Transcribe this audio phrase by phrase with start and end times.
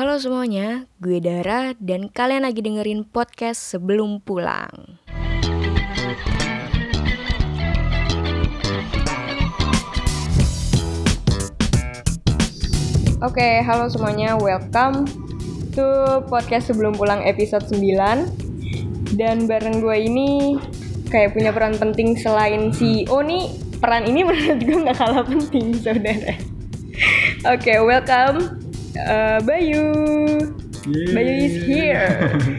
[0.00, 4.96] Halo semuanya, gue Dara dan kalian lagi dengerin podcast sebelum pulang.
[13.20, 15.04] Oke, halo semuanya, welcome
[15.76, 15.84] to
[16.32, 20.56] podcast sebelum pulang episode 9 Dan bareng gue ini
[21.12, 23.52] kayak punya peran penting selain CEO nih
[23.84, 26.40] Peran ini menurut gue gak kalah penting saudara.
[27.52, 28.69] Oke, welcome
[29.06, 29.84] uh, Bayu
[30.88, 32.08] Bayu is here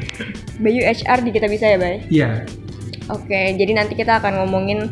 [0.64, 2.06] Bayu HR di kita bisa ya Bay?
[2.08, 2.46] Iya.
[3.10, 4.88] Oke, jadi nanti kita akan ngomongin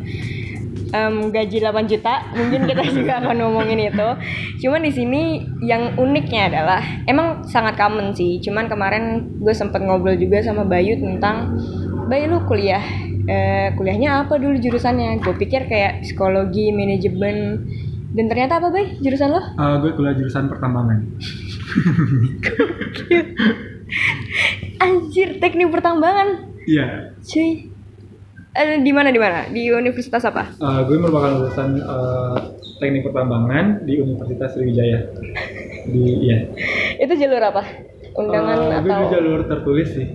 [0.92, 2.26] em, gaji 8 juta.
[2.34, 4.10] Mungkin kita juga akan ngomongin itu.
[4.66, 8.42] Cuman di sini yang uniknya adalah emang sangat common sih.
[8.42, 11.54] Cuman kemarin gue sempet ngobrol juga sama Bayu tentang
[12.10, 12.82] Bayu lu kuliah
[13.30, 15.22] eh, kuliahnya apa dulu jurusannya?
[15.22, 17.70] Gue pikir kayak psikologi, manajemen
[18.10, 19.42] dan ternyata apa Bay jurusan lo?
[19.42, 20.98] Eh, gue kuliah jurusan pertambangan.
[24.86, 26.50] Anjir, teknik pertambangan.
[26.66, 27.14] Iya.
[27.22, 27.70] Cuy.
[28.58, 29.46] Eh, di mana di mana?
[29.54, 30.50] Di universitas apa?
[30.58, 32.38] Eh, gue merupakan lulusan eh,
[32.82, 35.00] teknik pertambangan di Universitas Sriwijaya.
[35.86, 36.50] Di iya.
[36.98, 37.62] Itu jalur apa?
[38.18, 40.08] Undangan Eh, gue atau di jalur tertulis sih.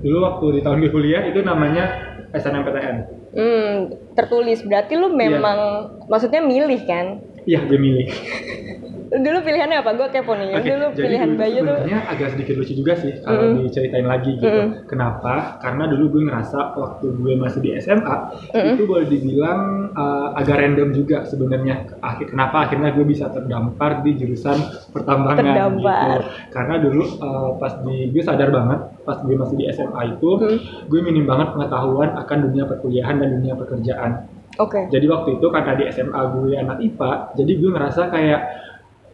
[0.00, 1.90] Dulu waktu di tahun gue kuliah itu namanya
[2.30, 3.19] SNMPTN.
[3.30, 4.62] Hmm, tertulis.
[4.66, 5.58] Berarti lu memang
[6.10, 7.22] maksudnya milih kan?
[7.46, 8.08] Iya, gue milih.
[9.10, 9.90] Dulu pilihannya apa?
[9.98, 10.54] Gue kepo nih.
[10.54, 14.06] Oke, Dulu jadi pilihan dulu Bayu tuh sebenarnya agak sedikit lucu juga sih kalau diceritain
[14.06, 14.46] lagi gitu.
[14.62, 14.86] Mm-mm.
[14.86, 15.58] Kenapa?
[15.58, 18.16] Karena dulu gue ngerasa waktu gue masih di SMA
[18.54, 18.74] Mm-mm.
[18.78, 19.60] itu boleh dibilang
[19.92, 21.90] uh, agak random juga sebenarnya.
[21.98, 24.58] Akhir kenapa akhirnya gue bisa terdampar di jurusan
[24.94, 26.06] pertambangan Terdampar.
[26.06, 26.20] gitu.
[26.54, 30.58] Karena dulu uh, pas di gue sadar banget pas gue masih di SMA itu Mm.
[30.86, 34.30] gue minim banget pengetahuan akan dunia perkuliahan dan dunia pekerjaan.
[34.56, 34.86] Oke.
[34.88, 38.40] Jadi waktu itu karena di SMA gue anak IPA, jadi gue ngerasa kayak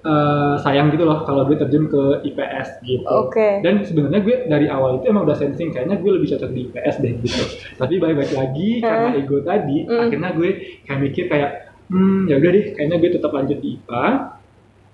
[0.06, 3.02] eh, sayang gitu loh kalau gue terjun ke IPS gitu.
[3.10, 3.58] Oke.
[3.60, 6.94] Dan sebenarnya gue dari awal itu emang udah sensing kayaknya gue lebih cocok di IPS
[7.02, 7.42] deh gitu.
[7.82, 9.18] Tapi baik-baik lagi karena Hmm.
[9.18, 10.00] ego tadi, Hmm.
[10.06, 10.50] akhirnya gue
[10.86, 11.50] kayak mikir kayak
[11.90, 14.04] hmm ya udah deh, kayaknya gue tetap lanjut di IPA.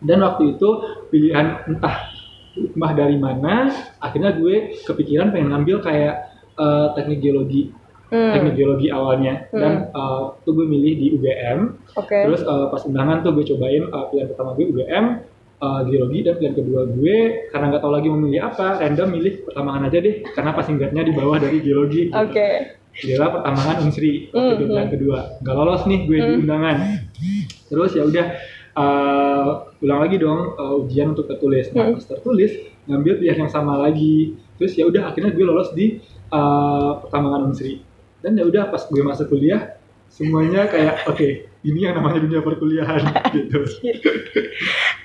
[0.03, 0.69] Dan waktu itu
[1.13, 1.97] pilihan entah
[2.53, 6.15] hikmah dari mana, akhirnya gue kepikiran pengen ngambil kayak
[6.53, 7.73] eh, teknik geologi
[8.13, 8.33] Hmm.
[8.37, 12.29] teknik geologi awalnya dan uh, tuh gue milih di UGM Oke.
[12.29, 15.05] terus uh, pas undangan tuh gue cobain uh, pilihan pertama gue UGM
[15.59, 17.19] uh, geologi dan pilihan kedua gue
[17.49, 21.03] karena nggak tahu lagi mau milih apa random milih pertambangan aja deh karena pas singkatnya
[21.03, 22.21] di bawah dari geologi gitu.
[22.21, 22.49] Oke.
[22.93, 24.93] Adalah pertambangan unsri waktu Hmm, pilihan hmm.
[24.93, 26.43] kedua nggak lolos nih gue di Hmm.
[26.45, 26.77] undangan
[27.67, 28.27] terus ya udah
[28.77, 29.47] uh,
[29.81, 31.97] ulang lagi dong uh, ujian untuk tertulis nah Hmm.
[31.97, 32.53] pas tertulis
[32.85, 35.97] ngambil pilihan yang sama lagi terus ya udah akhirnya gue lolos di
[36.29, 37.81] uh, pertambangan unsri
[38.23, 39.75] dan ya udah pas gue masuk kuliah
[40.09, 41.29] semuanya kayak oke
[41.63, 43.03] ini yang namanya dunia perkuliahan
[43.35, 43.61] gitu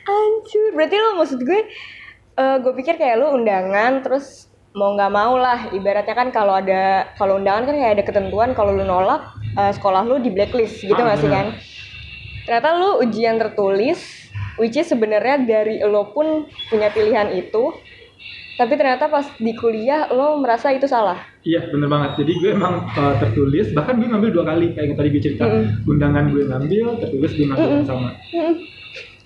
[0.08, 0.70] Hancur.
[0.74, 1.60] Berarti lu maksud gue
[2.38, 4.46] eh gue pikir kayak lu undangan terus
[4.78, 8.78] mau nggak mau lah ibaratnya kan kalau ada kalau undangan kan kayak ada ketentuan kalau
[8.78, 9.26] lu nolak
[9.58, 11.34] eh, sekolah lu di blacklist gitu Ah, nggak sih bener.
[11.34, 11.48] kan
[12.46, 14.30] ternyata lu ujian tertulis
[14.62, 17.74] which is sebenarnya dari lo pun punya pilihan itu
[18.58, 21.22] tapi ternyata pas di kuliah lo merasa itu salah?
[21.46, 22.26] Iya bener banget.
[22.26, 25.46] Jadi gue emang uh, tertulis bahkan gue ngambil dua kali kayak yang tadi gue cerita.
[25.46, 25.86] Mm-mm.
[25.86, 28.10] undangan gue ngambil tertulis gue ngambil yang sama.
[28.34, 28.56] Hmm.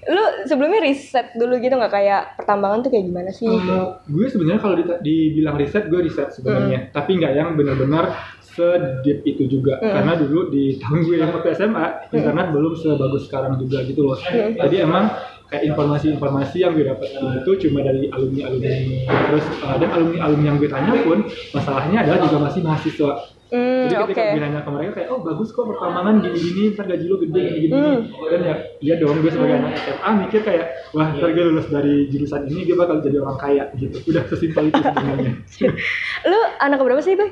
[0.01, 1.93] lu sebelumnya riset dulu gitu nggak?
[1.93, 3.45] Kayak pertambangan tuh kayak gimana sih?
[3.47, 6.89] Uh, gue sebenarnya kalau di- dibilang riset gue riset sebenarnya.
[6.91, 8.11] Tapi nggak yang benar-benar
[8.41, 9.79] sedeep itu juga.
[9.79, 9.93] Mm.
[9.95, 14.17] karena dulu di tahun gue yang waktu SMA internet belum sebagus sekarang juga gitu loh.
[14.59, 15.07] Jadi emang
[15.51, 18.71] kayak informasi-informasi yang gue dapatkan itu cuma dari alumni-alumni
[19.03, 21.19] terus uh, dan alumni-alumni yang gue tanya pun
[21.51, 23.13] masalahnya adalah juga masih mahasiswa
[23.51, 27.03] Hmm, jadi ketika gue nanya ke mereka kayak oh bagus kok pertambangan gini-gini ntar gaji
[27.03, 27.99] lo gede gini-gini Hmm.
[28.31, 32.07] dan ya iya dong gue sebagai anak SMA mikir kayak wah ntar gue lulus dari
[32.07, 35.31] jurusan ini gue bakal jadi orang kaya gitu udah sesimpel itu sebenarnya
[36.31, 37.27] Lu anak berapa sih, Boy?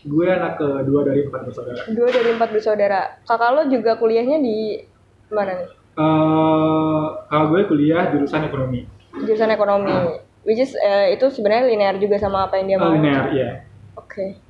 [0.00, 3.00] gue anak kedua dari empat bersaudara Dua dari empat bersaudara.
[3.28, 4.80] Kakak lo juga kuliahnya di
[5.28, 5.68] mana nih?
[6.00, 9.92] Eh, kalau gue kuliah jurusan ekonomi Jurusan ekonomi.
[10.40, 12.88] Which is eh, itu sebenarnya linear juga sama apa yang dia mau.
[12.88, 14.40] Oh, linear iya Oke.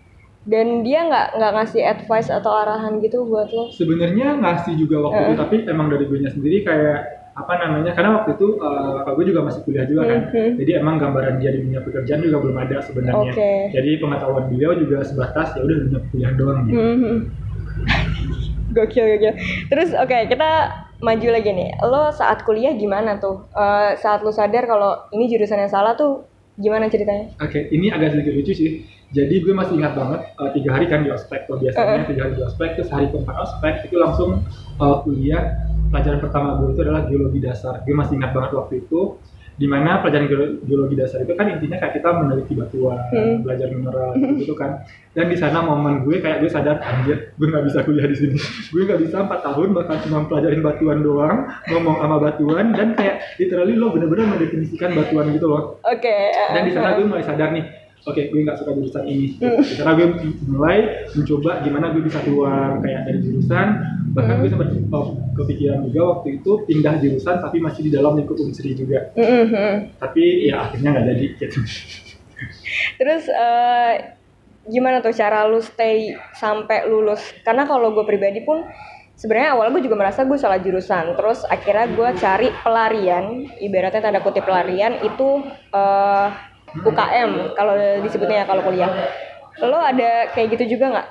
[0.41, 3.69] Dan dia nggak nggak ngasih advice atau arahan gitu buat lo?
[3.71, 5.39] sebenarnya ngasih juga waktu itu Eh.
[5.39, 6.99] tapi emang dari gue sendiri kayak
[7.31, 10.51] apa namanya karena waktu itu kalau gue juga masih kuliah juga kan Mhm.
[10.57, 13.53] jadi emang gambaran dia di dunia pekerjaan juga belum ada sebenarnya Oke.
[13.71, 17.17] jadi pengetahuan beliau juga sebatas ya udah dunia kuliah doang gitu Mhm.
[18.77, 19.35] gokil gokil.
[19.67, 20.51] Terus oke kita
[21.01, 21.71] maju lagi nih.
[21.85, 23.49] Lo saat kuliah gimana tuh?
[23.53, 26.29] Eh, saat lo sadar kalau ini jurusan yang salah tuh
[26.61, 27.33] gimana ceritanya?
[27.41, 28.71] Oke, ini agak sedikit lucu sih.
[29.11, 31.51] Jadi gue masih ingat banget uh, tiga hari kan di ospek.
[31.51, 34.47] Kalau biasanya tiga hari di ospek, terus hari keempat ospek itu langsung
[34.79, 35.67] uh, kuliah.
[35.91, 37.83] Pelajaran pertama gue itu adalah geologi dasar.
[37.83, 39.19] Gue masih ingat banget waktu itu.
[39.61, 43.45] Di mana pelajaran geolo- geologi dasar itu kan intinya kayak kita meneliti batuan, Hmm.
[43.45, 44.81] belajar mineral gitu kan.
[45.11, 48.37] Dan di sana momen gue kayak gue sadar anjir, gue nggak bisa kuliah di sini.
[48.73, 51.37] gue nggak bisa empat tahun bahkan cuma pelajarin batuan doang,
[51.69, 55.77] ngomong sama batuan dan kayak literally lo bener-bener mendefinisikan batuan gitu loh.
[55.85, 56.17] Oke.
[56.55, 57.65] Dan di sana gue mulai sadar nih,
[58.07, 59.37] oke gue nggak suka jurusan ini.
[59.69, 60.07] Di sana gue
[60.49, 63.67] mulai mencoba gimana gue bisa keluar kayak dari jurusan.
[64.11, 65.07] Bahkan gue sempat oh,
[65.37, 69.13] kepikiran juga waktu itu pindah jurusan tapi masih di dalam lingkup unsri juga.
[69.15, 70.01] Mhm.
[70.01, 71.59] Tapi ya akhirnya nggak jadi gitu.
[73.01, 73.95] Terus eh,
[74.69, 77.21] gimana tuh cara lu stay sampai lulus?
[77.45, 78.65] Karena kalau gue pribadi pun
[79.21, 81.13] sebenarnya awal gue juga merasa gue salah jurusan.
[81.15, 88.47] Terus akhirnya gue cari pelarian, ibaratnya tanda kutip pelarian itu eh, UKM kalau disebutnya ya
[88.47, 88.91] kalau kuliah.
[89.61, 91.09] Lo ada kayak gitu juga nggak?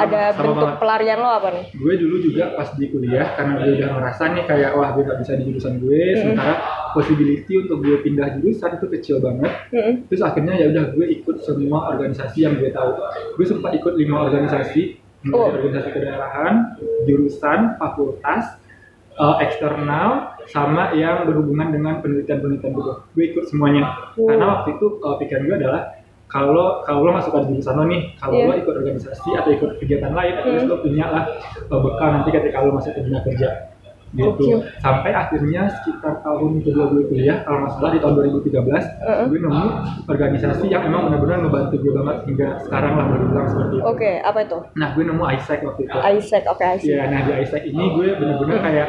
[0.00, 0.78] Ada sama bentuk banget.
[0.80, 1.64] pelarian lo apa nih?
[1.76, 5.18] gue dulu juga pas di kuliah karena gue udah ngerasa nih kayak wah gue nggak
[5.20, 6.54] bisa di jurusan gue, sementara
[6.96, 9.52] possibility untuk gue pindah jurusan itu kecil banget.
[9.74, 9.94] Mm-mm.
[10.08, 12.96] terus akhirnya ya udah gue ikut semua organisasi yang gue tahu
[13.36, 14.96] gue sempat ikut lima organisasi
[15.28, 15.52] Oh.
[15.52, 18.56] organisasi kedaerahan jurusan fakultas
[19.20, 20.08] eh, eksternal
[20.48, 24.26] sama yang berhubungan dengan penelitian-penelitian gitu gue ikut semuanya Oh.
[24.26, 25.82] karena waktu itu eh, pikiran gue adalah
[26.26, 28.46] kalau kalau lo masuk ke jurusan lo nih kalau Iya.
[28.46, 31.24] lo ikut organisasi atau ikut kegiatan lain terus lo punya lah
[31.60, 33.48] eh, bekal nanti ketika lo masuk ke dunia kerja
[34.10, 34.66] gitu Oke.
[34.82, 39.26] sampai akhirnya sekitar tahun kedua gue kuliah kalau nggak salah di tahun 2013 Uh-uh.
[39.30, 39.66] gue nemu
[40.10, 43.84] organisasi yang emang benar-benar ngebantu gue banget hingga sekarang lah boleh bilang seperti itu.
[43.86, 44.58] Oke, apa itu?
[44.74, 45.98] Nah gue nemu ISEC waktu itu.
[46.18, 46.90] Isaac, oke Isaac.
[46.90, 48.88] Iya, nah di ISEC ini gue bener-bener kayak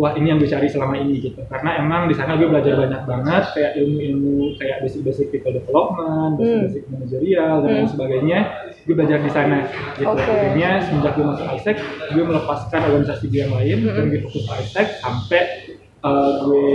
[0.00, 1.40] wah ini yang gue cari selama ini gitu.
[1.46, 6.82] Karena emang di sana gue belajar banyak banget kayak ilmu-ilmu kayak basic-basic people development, basic-basic
[6.88, 8.38] manajerial dan lain sebagainya.
[8.84, 9.64] Gue belajar di sana
[9.96, 10.12] gitu.
[10.12, 10.20] Oke.
[10.20, 11.76] Akhirnya semenjak gue masuk ISEC,
[12.12, 15.42] gue melepaskan organisasi gue yang lain dan gue fokus ke ISEC sampai
[16.04, 16.68] uh, gue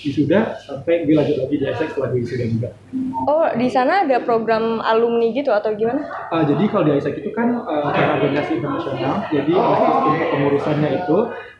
[0.00, 2.68] wisuda sampai gue lanjut lagi di ISEC setelah gue wisuda juga.
[3.24, 6.04] Oh, di sana ada program alumni gitu atau gimana?
[6.28, 10.90] Uh, jadi kalau di ISEC itu kan uh, karena organisasi internasional, jadi uh, sistem kepengurusannya
[11.04, 11.18] itu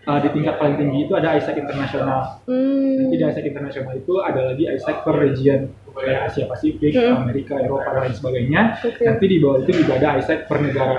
[0.09, 2.21] uh, di tingkat paling tinggi itu ada ISEC internasional.
[2.44, 3.00] Hmm.
[3.00, 5.61] Nanti di ISEC internasional itu ada lagi ISEC per region,
[5.95, 8.61] kayak Asia Pasifik, Amerika, Eropa dan lain sebagainya.
[8.83, 9.03] Oke.
[9.03, 10.99] Nanti di bawah itu juga ada ISEC per negara,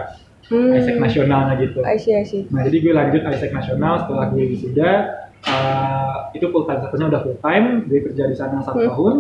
[0.51, 0.75] Hmm.
[0.75, 1.79] ISEC nasionalnya gitu.
[1.79, 2.43] I see, I see.
[2.51, 4.91] Nah jadi gue lanjut ISEC nasional setelah gue wisuda,
[5.47, 9.15] uh, itu full time, satunya udah full time, gue kerja di sana satu tahun,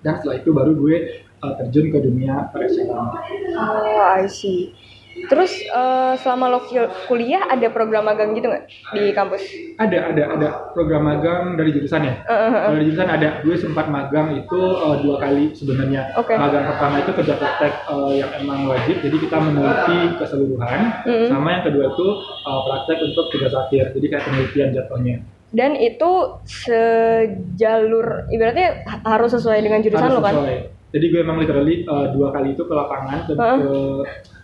[0.00, 0.96] dan setelah itu baru gue
[1.44, 4.72] uh, terjun ke dunia per Oh, I see.
[5.16, 9.42] Terus eh, selama lo kul- kuliah ada program magang gitu nggak di kampus?
[9.80, 12.14] Ada, ada, ada program magang dari jurusan ya.
[12.28, 12.50] Eh.
[12.52, 16.12] Kalau dari jurusan ada, gue sempat magang itu uh, dua kali sebenarnya.
[16.20, 16.36] Oke.
[16.36, 20.80] Magang pertama itu kerja praktek uh, yang emang wajib, jadi kita meneliti keseluruhan.
[21.08, 21.26] Mm-mm.
[21.32, 22.06] Sama yang kedua itu
[22.44, 25.16] uh, praktek untuk tugas akhir, jadi kayak penelitian jatuhnya.
[25.56, 26.10] Dan itu
[26.44, 30.34] sejalur, ibaratnya ha- harus sesuai dengan jurusan Harus lo kan?
[30.36, 30.58] sesuai.
[30.94, 33.58] Jadi gue emang literally uh, dua kali itu ke lapangan dan Heeh.
[33.58, 33.70] ke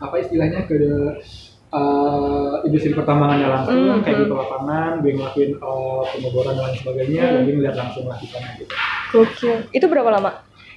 [0.03, 0.77] apa istilahnya ke
[1.73, 4.21] uh, industri pertambangannya langsung, Mm, kayak mm.
[4.21, 7.33] gue ke lapangan, gue ngelakuin uh, pengeboran dan lain sebagainya, Mm.
[7.33, 8.75] dan gue ngeliat langsung lah di sana gitu.
[9.13, 9.55] Gokil.
[9.73, 10.31] Itu berapa lama?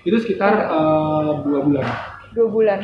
[0.06, 1.86] Itu sekitar uh, dua bulan.
[2.36, 2.80] Dua bulan.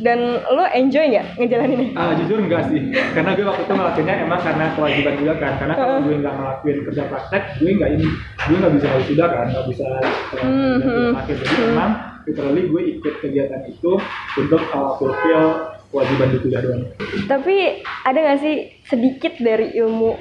[0.00, 1.88] Dan lo enjoy nggak ngejalaninnya?
[1.96, 2.80] Ah jujur enggak sih,
[3.16, 5.52] karena gue waktu itu ngelakuinnya emang karena kewajiban juga kan.
[5.56, 8.08] Karena kalau gue nggak ngelakuin kerja praktek, gue nggak ini,
[8.44, 11.12] gue nggak bisa wisuda kan, nggak bisa uh, Hmm, kerja hmm.
[11.28, 11.92] Jadi emang
[12.26, 13.96] literally gue ikut kegiatan itu
[14.36, 16.82] untuk uh, fulfill kewajiban di kuliah doang.
[17.30, 17.56] Tapi
[18.04, 20.18] ada nggak sih sedikit dari ilmu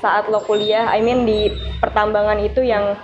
[0.00, 2.98] saat lo kuliah, I mean di pertambangan itu yang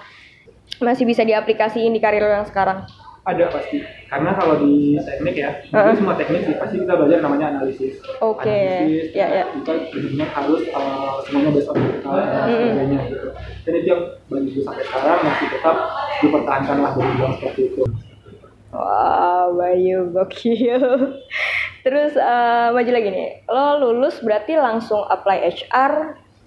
[0.80, 2.88] masih bisa diaplikasiin di karir lo yang sekarang?
[3.20, 5.92] Ada pasti, karena kalau di teknik ya, Heeh.
[5.92, 8.00] itu semua teknik sih pasti kita belajar namanya analisis.
[8.24, 9.44] Oke, Analisis, ya, ya.
[9.60, 13.28] kita benar-benar harus uh, semuanya based on data dan sebagainya gitu.
[13.68, 15.76] Dan itu yang bagi gue sampai sekarang masih tetap
[16.24, 17.82] dipertahankan lah bilang seperti itu.
[18.70, 20.82] Wah, Bayu gokil.
[21.80, 25.92] Terus eh, maju lagi nih, lo lulus berarti langsung apply HR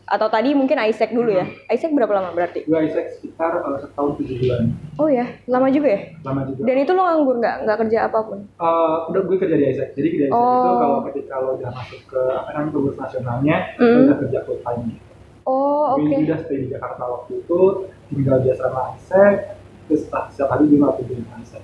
[0.04, 1.48] atau tadi mungkin ISEC dulu ya?
[1.68, 2.64] ISEC berapa lama berarti?
[2.64, 6.02] Gue Isaac sekitar uh, setahun tujuh bulan, Oh ya, lama juga ya?
[6.22, 6.60] lama juga.
[6.64, 7.56] Dan itu lo nganggur nggak?
[7.66, 8.40] Nggak kerja apa pun?
[8.56, 10.54] Uh, udah gue kerja di Isaac, jadi di Isaac Oh.
[10.54, 13.90] itu kalau ketika lo udah masuk ke apa namanya pengurus nasionalnya, Mm.
[13.90, 14.84] lo udah kerja full time.
[15.44, 16.04] Oh oke.
[16.06, 17.60] Gue udah stay di Jakarta waktu itu,
[18.08, 19.56] tinggal di asrama Isaac,
[19.88, 21.64] terus setiap hari gue ngelakuin di Isaac.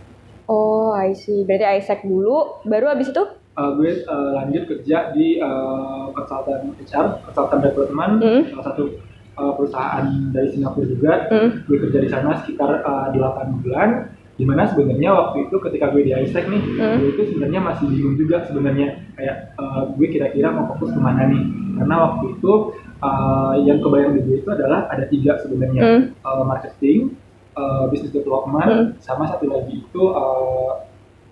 [0.49, 1.45] Oh I see.
[1.45, 3.21] Berarti ISEC dulu, baru abis itu?
[3.53, 8.41] Uh, gue uh, lanjut kerja di uh, konsultan HR, konsultan recruitment, Mm.
[8.49, 8.83] salah satu
[9.35, 11.13] uh, perusahaan dari Singapura juga.
[11.29, 11.49] Hmm.
[11.67, 14.09] Gue kerja di sana sekitar uh, 8 bulan.
[14.39, 16.95] Di mana sebenarnya waktu itu ketika gue di ISEC nih, Hmm.
[17.03, 18.87] gue itu sebenarnya masih bingung juga sebenarnya
[19.19, 21.43] kayak uh, gue kira-kira mau fokus ke mana nih?
[21.75, 22.51] Karena waktu itu
[23.03, 26.01] uh, yang kebayang di gue itu adalah ada tiga sebenarnya Hmm.
[26.23, 27.18] Uh, marketing,
[27.59, 28.87] uh, business development, Hmm.
[29.03, 30.87] sama satu lagi itu uh,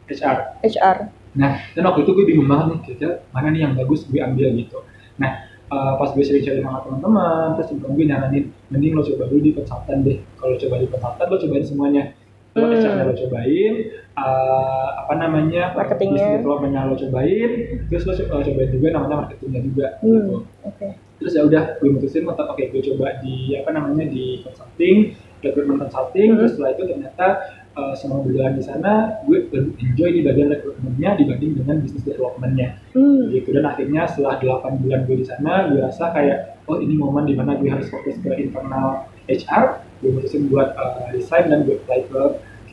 [0.08, 0.60] HR.
[0.62, 0.98] HR.
[1.34, 4.52] Nah, dan waktu itu gue bingung banget nih, kira-kira mana nih yang bagus gue ambil
[4.54, 4.84] gitu.
[5.16, 5.32] Nah,
[5.70, 9.52] uh, pas gue sharing-sharing sama teman-teman, terus temen gue nyaranin, mending lo coba dulu di
[9.54, 10.20] konsultan deh.
[10.36, 12.04] Kalau coba di konsultan, lo cobain semuanya.
[12.52, 12.74] Lo Hmm.
[12.74, 13.74] HR-nya lo cobain,
[14.18, 16.18] uh, apa namanya, Marketingnya.
[16.18, 17.52] business development-nya lo cobain,
[17.86, 19.88] terus lo co- cobain juga namanya marketingnya juga.
[20.02, 20.10] Hmm.
[20.18, 20.36] Gitu.
[20.66, 20.88] Oke.
[21.18, 26.28] Terus ya udah, gue mutusin oke gue coba di apa namanya di consulting, recruitment consulting,
[26.32, 26.38] Hmm.
[26.40, 27.28] terus setelah itu ternyata
[27.74, 33.30] uh, selama berjalan di sana, gue enjoy di bagian recruitment-nya dibanding dengan business development-nya Hmm.
[33.30, 37.24] gitu dan akhirnya setelah 8 bulan gue di sana gue rasa kayak oh ini momen
[37.24, 41.78] di mana gue harus fokus ke internal HR gue mutusin buat uh, resign dan gue
[41.78, 42.22] apply ke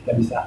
[0.01, 0.39] kita bisa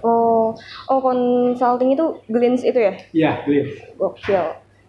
[0.00, 0.54] Oh,
[0.86, 2.94] oh consulting itu Glints itu ya?
[3.10, 3.66] iya Glenn
[3.96, 4.44] Gokil.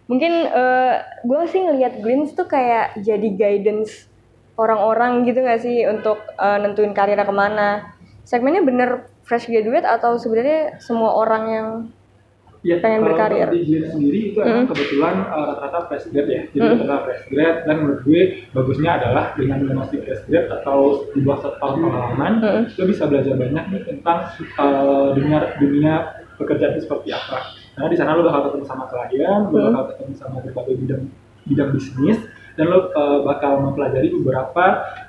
[0.06, 4.07] Mungkin eh gue sih ngelihat Glints tuh kayak jadi guidance
[4.58, 7.94] orang-orang gitu gak sih untuk eh, nentuin karirnya ke mana.
[8.26, 8.90] Segmennya bener
[9.22, 11.68] fresh graduate atau sebenarnya semua orang yang
[12.58, 13.48] ya Pengen kalau berkarir.
[13.54, 14.70] di sendiri itu emang Mm.
[14.74, 16.70] kebetulan uh, rata-rata fresh grad ya jadi Mm.
[16.74, 21.22] rata-rata fresh grad dan menurut gue bagusnya adalah dengan lu masih fresh grad atau di
[21.22, 22.62] bawah satu tahun pengalaman Mm.
[22.74, 24.18] lo bisa belajar banyak nih tentang
[24.58, 25.94] uh, dunia dunia
[26.34, 27.36] pekerjaan itu seperti apa
[27.78, 31.02] karena di sana lo bakal ketemu sama klien lo bakal ketemu sama berbagai bidang
[31.46, 32.18] bidang bisnis
[32.58, 34.64] dan lo uh, bakal mempelajari beberapa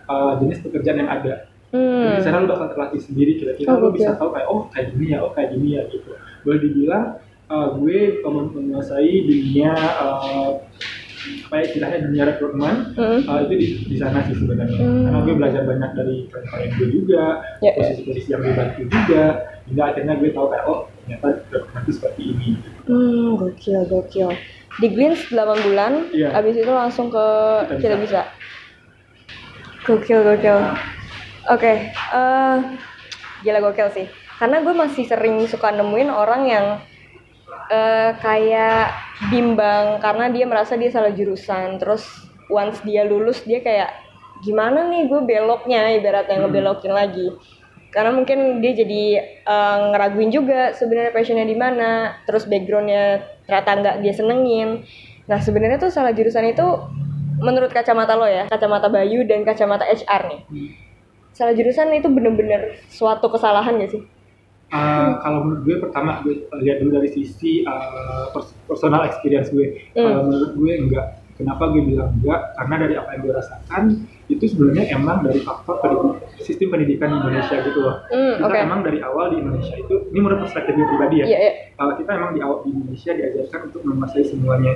[0.05, 1.33] uh, jenis pekerjaan yang ada
[1.69, 2.21] jadi hmm.
[2.21, 5.19] sana lo bakal terlatih sendiri kira-kira Oh, lo bisa tahu kayak oh kayak gini ya
[5.21, 7.05] oh kayak gini ya gitu boleh dibilang
[7.45, 10.61] uh, gue menguasai dunia uh,
[11.19, 13.21] apa ya istilahnya dunia rekrutmen Hmm.
[13.27, 15.03] uh, itu di, di sana sih sebenarnya Hmm.
[15.05, 17.23] karena gue belajar banyak dari klien gue juga
[17.59, 17.71] Ya, ya.
[17.75, 19.23] posisi-posisi yang gue bantu juga
[19.67, 22.49] hingga akhirnya gue tahu kayak oh ternyata rekrutmen itu seperti ini
[22.89, 24.33] Hmm, gokil, gokil.
[24.77, 26.37] Di Glints 8 bulan, Iya.
[26.37, 27.25] abis itu langsung ke
[27.81, 28.21] Kita Bisa.
[29.81, 30.59] Gokil, gokil.
[31.49, 32.57] Oke, eh
[33.41, 34.05] gila gokil sih.
[34.37, 36.65] Karena gue masih sering suka nemuin orang yang
[37.69, 38.93] eh kayak
[39.29, 41.81] bimbang karena dia merasa dia salah jurusan.
[41.81, 42.05] Terus
[42.47, 43.89] once dia lulus dia kayak
[44.45, 46.43] gimana nih gue beloknya ibaratnya Hmm.
[46.47, 47.27] ngebelokin lagi.
[47.89, 49.03] Karena mungkin dia jadi
[49.45, 54.69] eh, ngeraguin juga sebenarnya passionnya di mana, terus backgroundnya ternyata nggak dia senengin.
[55.25, 56.67] Nah sebenarnya tuh salah jurusan itu
[57.39, 60.41] menurut kacamata lo ya, kacamata Bayu dan kacamata HR nih.
[60.45, 60.69] Hmm.
[61.33, 64.03] Salah jurusan itu bener-bener suatu kesalahan gak sih?
[64.69, 69.49] Uh, kalau menurut gue pertama gue uh, lihat dulu dari sisi uh, pers- personal experience
[69.49, 69.89] gue.
[69.95, 70.03] Hmm.
[70.05, 71.07] Kalau menurut gue enggak.
[71.39, 72.41] Kenapa gue bilang enggak?
[72.59, 73.83] Karena dari apa yang gue rasakan
[74.29, 77.95] itu sebenarnya emang dari faktor pendidik- sistem pendidikan di Indonesia gitu loh.
[78.13, 78.57] Hmm, Kita oke.
[78.61, 81.25] emang dari awal di Indonesia itu, ini menurut perspektif pribadi ya.
[81.25, 81.53] Iya, iya.
[81.73, 84.73] Kalau kita emang di awal di Indonesia diajarkan untuk menguasai semuanya.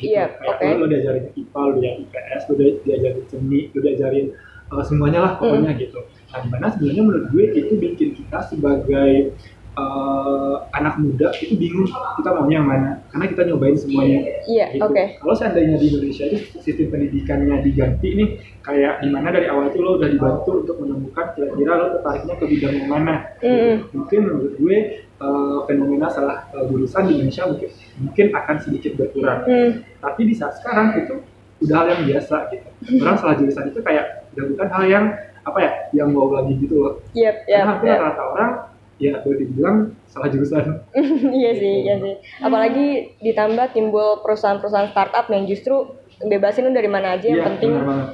[0.00, 0.16] Gitu.
[0.16, 0.64] Kayak oke.
[0.64, 4.26] Lo, lo diajarin IPA, lo diajarin IPS, lo dia- diajarin seni, lo diajarin
[4.72, 6.00] uh, semuanya lah pokoknya gitu.
[6.32, 9.36] Nah, di mana sebenarnya menurut gue itu bikin kita sebagai
[9.76, 14.84] uh, anak muda itu bingung kita maunya yang mana karena kita nyobain semuanya Iya, gitu.
[14.84, 15.04] oke.
[15.22, 18.28] Kalau seandainya di Indonesia itu sistem pendidikannya diganti nih,
[18.66, 22.44] kayak di mana dari awal itu lo udah dibantu untuk menemukan kira-kira lo tertariknya ke
[22.50, 23.14] bidang yang mana.
[23.40, 23.76] Mm-mm.
[23.94, 24.76] Mungkin menurut gue
[25.06, 27.68] eh, fenomena salah eh, jurusan di Indonesia mungkin
[28.02, 29.40] mungkin akan sedikit berkurang.
[29.46, 29.70] Hmm,
[30.02, 31.14] Tapi di saat sekarang itu
[31.62, 32.68] udah hal yang biasa gitu.
[33.06, 35.04] Orang salah jurusan itu kayak udah bukan hal yang
[35.42, 36.92] apa ya, yang wow lagi gitu loh.
[37.14, 37.98] Yep, yep, Karena hampir yep.
[37.98, 38.50] rata-rata orang
[39.02, 40.62] ya boleh dibilang salah jurusan.
[41.34, 42.14] iya sih, iya sih.
[42.38, 42.86] Apalagi
[43.18, 45.90] ditambah timbul perusahaan-perusahaan startup yang justru
[46.20, 47.70] bebasin lu dari mana aja yang Iya, penting.
[47.72, 48.08] benar banget.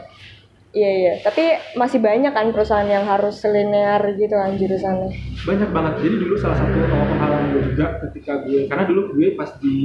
[0.71, 1.13] Iya, iya.
[1.19, 5.11] Tapi masih banyak kan perusahaan yang harus linear gitu kan jurusannya.
[5.41, 9.49] banyak banget jadi dulu salah satu pengalaman gue juga ketika gue karena dulu gue pas
[9.57, 9.77] di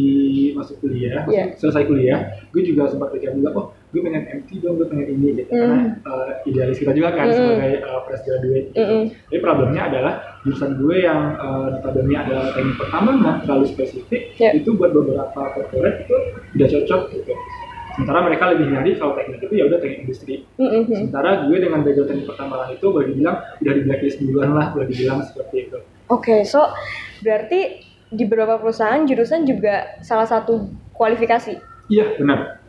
[0.51, 2.19] masuk kuliah masuk- selesai kuliah
[2.49, 5.61] gue juga sempat pikir juga oh gue pengen MT dong gue pengen ini gitu Mm.
[5.61, 7.35] karena uh, idealis kita juga kan Mm.
[7.35, 8.81] sebagai uh, fresh graduate gitu.
[8.81, 9.03] Mm-mm.
[9.23, 14.49] tapi problemnya adalah jurusan gue yang uh, notabene adalah teknik pertambangan terlalu spesifik Iya.
[14.55, 16.15] itu buat beberapa corporate itu
[16.51, 17.33] tidak cocok gitu
[17.93, 20.83] sementara mereka lebih nyari kalau teknik itu ya udah teknik industri Mm-mm.
[20.89, 24.87] sementara gue dengan background teknik pertambangan itu boleh dibilang udah di blacklist duluan lah boleh
[24.89, 25.77] dibilang seperti itu
[26.09, 26.59] Oke, so
[27.21, 31.57] berarti di beberapa perusahaan jurusan juga salah satu kualifikasi.
[31.87, 32.59] Iya benar.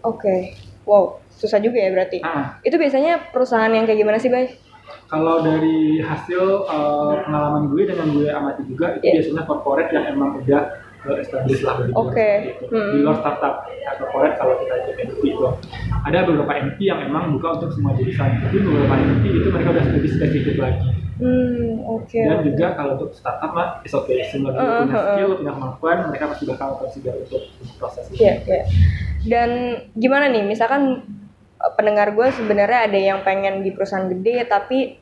[0.00, 0.56] Oke,
[0.88, 2.24] wow, susah juga ya berarti.
[2.24, 4.56] Ah, Itu biasanya perusahaan yang kayak gimana sih, Bay?
[5.08, 9.12] kalau dari hasil uh, pengalaman gue dengan gue amati juga itu Iya.
[9.20, 10.62] biasanya corporate yang emang udah
[11.08, 12.12] uh, established lah Oke.
[12.12, 12.64] seperti itu.
[12.72, 12.92] Hmm.
[12.92, 15.44] Di luar startup ya, corporate kalau kita ikut MP itu
[16.04, 18.28] ada beberapa MP yang emang buka untuk semua jurusan.
[18.44, 20.88] Tapi beberapa MP itu mereka udah lebih spesifik lagi.
[21.18, 22.14] Hmm, oke.
[22.14, 22.46] Dan oke.
[22.54, 24.22] juga kalau untuk startup mah is okay.
[24.30, 25.06] Semua Uh, punya uh, uh.
[25.14, 27.42] skill, punya kemampuan, mereka pasti bakal consider untuk
[27.78, 28.16] proses ini.
[28.22, 28.64] Iya, iya.
[29.26, 29.50] Dan
[29.98, 31.02] gimana nih, misalkan
[31.58, 34.94] eh, pendengar gue sebenarnya ada yang pengen di perusahaan gede tapi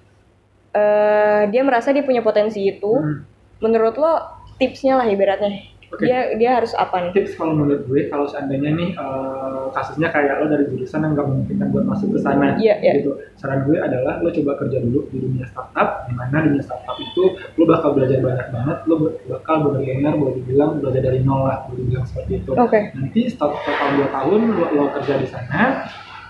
[0.73, 2.93] eh, dia merasa dia punya potensi itu.
[2.97, 3.29] Hmm.
[3.61, 4.13] Menurut lo
[4.57, 5.76] tipsnya lah ibaratnya.
[5.87, 6.03] Oke.
[6.03, 7.13] Dia dia harus apa nih?
[7.15, 11.27] tips kalau menurut gue kalau seandainya nih eh, kasusnya kayak lo dari jurusan yang nggak
[11.27, 12.93] memungkinkan buat masuk ke sana Iya, iya.
[12.99, 16.97] gitu saran gue adalah lo coba kerja dulu di dunia startup di mana dunia startup
[16.97, 17.23] itu
[17.55, 18.95] lo bakal belajar banyak banget lo
[19.27, 22.81] bakal benar-benar boleh dibilang belajar dari nol lah boleh dibilang seperti itu Oke.
[22.93, 25.61] nanti setelah total dua tahun lo, lo kerja di sana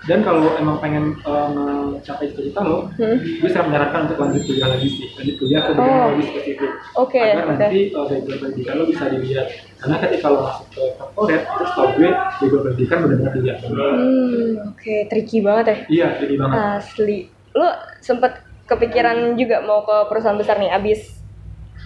[0.07, 3.19] dan kalau emang pengen eh, mencapai cita-cita lo Hmm.
[3.19, 6.07] gue sangat menyarankan untuk lanjut kuliah lagi sih lanjut kuliah ke bidang Oh.
[6.09, 7.51] lebih spesifik Oke, agar oke.
[7.53, 9.47] nanti uh, background pendidikan lo bisa dilihat
[9.77, 14.95] karena ketika lo masuk ke corporate itu setahu gue background pendidikan benar-benar dilihat Hmm, oke,
[15.07, 15.77] tricky banget ya.
[15.87, 17.19] iya jadi banget Asli.
[17.51, 17.67] Lo
[17.99, 18.31] sempet
[18.65, 21.19] kepikiran juga mau ke perusahaan besar nih abis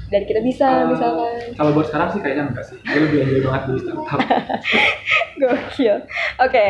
[0.08, 1.56] dari kita bisa Uh, misalkan.
[1.56, 4.20] kalau buat sekarang sih kayaknya enggak sih gue lebih enjoy banget di startup
[5.40, 5.98] Gokil.
[6.38, 6.66] Oke.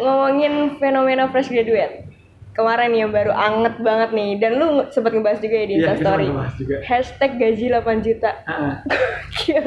[0.00, 2.08] Ngomongin fenomena fresh graduate.
[2.56, 6.26] Kemarin yang baru anget banget nih dan lu sempet ngebahas juga ya di kita Instastory.
[6.56, 8.30] juga Hashtag gaji 8 juta.
[8.48, 8.80] Ah.
[9.46, 9.66] Gokil.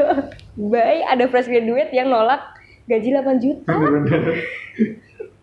[0.58, 2.42] Bye, ada fresh graduate yang nolak
[2.90, 3.74] gaji 8 juta.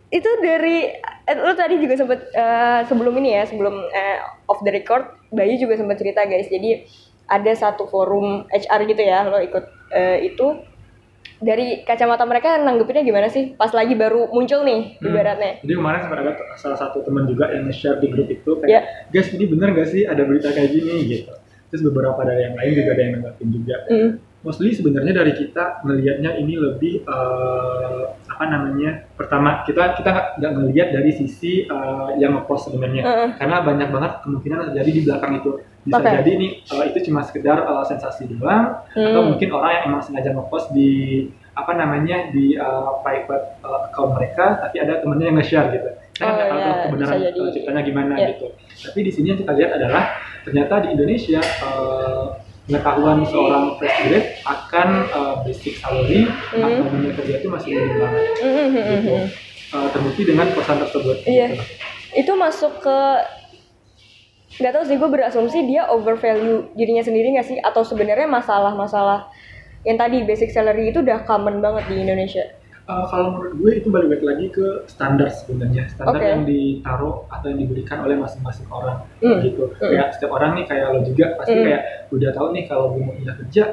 [0.07, 4.71] itu dari eh, lu tadi juga sempat eh, sebelum ini ya sebelum eh, off the
[4.71, 5.03] record
[5.35, 6.87] Bayu juga sempat cerita guys jadi
[7.27, 10.63] ada satu forum HR gitu ya lo ikut eh, itu
[11.39, 15.07] dari kacamata mereka nanggepinnya gimana sih pas lagi baru muncul nih Hmm.
[15.07, 18.71] ibaratnya jadi kemarin sempat ada salah satu teman juga yang nge-share di grup itu kayak
[18.71, 18.81] Ya.
[19.11, 21.33] guys ini bener gak sih ada berita kayak gini gitu
[21.67, 24.11] terus beberapa dari yang lain juga ada yang nanggapin juga Mm.
[24.41, 30.89] mostly sebenarnya dari kita melihatnya ini lebih eh, apa namanya pertama kita kita nggak- melihat
[30.91, 33.29] dari sisi eh, yang ngepost sebenarnya Heeh.
[33.37, 35.51] karena banyak banget kemungkinan terjadi di belakang itu
[35.87, 36.11] bisa Oke.
[36.13, 39.31] jadi ini eh, itu cuma sekedar eh, sensasi doang atau Hmm.
[39.31, 40.91] mungkin orang yang emang sengaja ngepost di
[41.53, 46.23] apa namanya di eh, private eh, account mereka tapi ada temennya yang nge-share gitu kita
[46.23, 47.51] Oh, nggak tahu iya, kebenaran bisa jadi.
[47.53, 48.27] ceritanya gimana Iya.
[48.31, 48.47] gitu
[48.83, 50.03] tapi di sini yang kita lihat adalah
[50.43, 52.25] ternyata di Indonesia eh,
[52.67, 56.67] pengetahuan seorang fresh grade akan eh, basic salary Hmm.
[56.67, 59.15] atau dunia kerja itu masih minim banget Mm, mm, mm, gitu.
[59.15, 59.27] mm.
[59.69, 61.47] Eh, terbukti dengan pesan tersebut Iya.
[61.49, 61.63] gitu.
[62.17, 62.99] itu masuk ke
[64.57, 69.29] nggak tahu sih gue berasumsi dia overvalue dirinya sendiri nggak sih atau sebenarnya masalah-masalah
[69.83, 72.45] yang tadi basic salary itu udah common banget di Indonesia
[72.87, 76.23] Uh, kalau menurut gue itu balik balik lagi ke standar sebenarnya standar Oke.
[76.23, 79.43] yang ditaruh atau yang diberikan oleh masing-masing orang Hmm.
[79.43, 79.91] gitu Hmm.
[79.91, 81.67] kayak setiap orang nih kayak lo juga pasti Hmm.
[81.67, 81.83] kayak
[82.15, 83.65] udah tahu nih kalau gue mau pindah kerja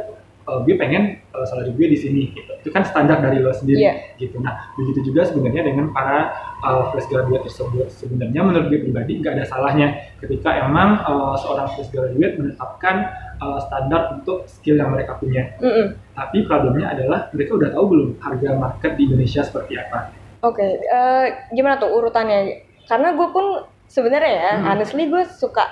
[0.43, 3.79] uh, gue pengen uh, salary gue di sini gitu itu kan standar dari lo sendiri
[3.83, 3.93] Iya.
[4.17, 9.19] gitu nah begitu juga sebenarnya dengan para uh, fresh graduate tersebut sebenarnya menurut gue pribadi
[9.19, 9.87] nggak ada salahnya
[10.19, 12.95] ketika emang uh, seorang fresh graduate menetapkan
[13.39, 15.95] uh, standar untuk skill yang mereka punya Mm-mm.
[16.13, 20.13] tapi problemnya adalah mereka udah tahu belum harga market di Indonesia seperti apa.
[20.43, 22.59] Oke, eh, gimana tuh urutannya?
[22.83, 24.67] Karena gue pun sebenarnya ya, Hmm.
[24.69, 25.63] honestly gue suka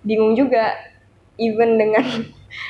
[0.00, 0.70] bingung juga,
[1.34, 2.06] even dengan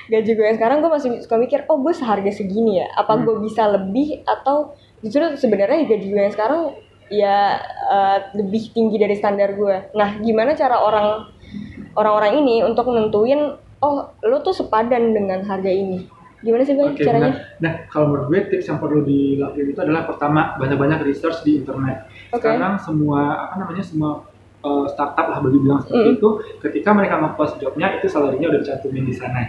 [0.06, 3.24] gaji gue yang sekarang gue masih suka mikir, oh gue seharga segini ya, apa Hmm.
[3.24, 6.76] gue bisa lebih atau justru sebenarnya gaji gue yang sekarang
[7.08, 9.92] ya eh, lebih tinggi dari standar gue.
[9.92, 11.28] Nah, gimana cara orang
[11.94, 16.08] orang-orang ini untuk nentuin, oh lo tuh sepadan dengan harga ini?
[16.44, 17.24] Gimana sih bang Oke, caranya?
[17.24, 21.64] nah, nah kalau menurut gue tips yang perlu dilakukan itu adalah pertama banyak-banyak research di
[21.64, 22.04] internet.
[22.36, 22.44] Oke.
[22.44, 24.28] Sekarang semua apa namanya semua
[24.60, 26.16] uh, startup lah boleh bilang seperti Mm.
[26.20, 26.28] itu,
[26.60, 29.40] ketika mereka nge-post jobnya itu salary-nya udah dicantumin di sana.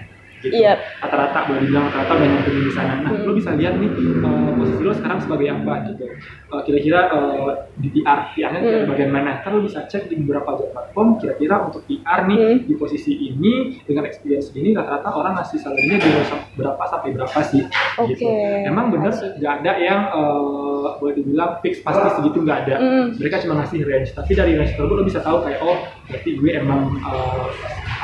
[0.46, 0.62] Gitu.
[0.62, 0.74] Iya.
[1.02, 2.94] Rata-rata boleh dibilang rata-rata udah nyantumin di sana.
[3.02, 3.26] Nah, Mm.
[3.26, 3.90] lo bisa lihat nih
[4.22, 6.06] uh, posisi lo sekarang sebagai apa gitu.
[6.46, 8.88] Uh, kira-kira uh, di PR, PR-nya di Mm.
[8.88, 9.32] bagian mana?
[9.42, 12.58] Ntar lo bisa cek di beberapa platform, kira-kira untuk PR nih Mm.
[12.70, 16.10] di posisi ini dengan experience segini rata-rata orang ngasih salary-nya di
[16.56, 17.66] berapa sampai berapa sih
[17.98, 18.14] Oke.
[18.14, 18.30] gitu.
[18.64, 22.76] Emang bener nggak ada yang eh, boleh dibilang fix pasti segitu nggak ada.
[22.78, 23.06] Mm.
[23.18, 24.14] Mereka cuma ngasih range.
[24.14, 27.46] Tapi dari range tersebut lo bisa tahu kayak oh berarti gue emang eh,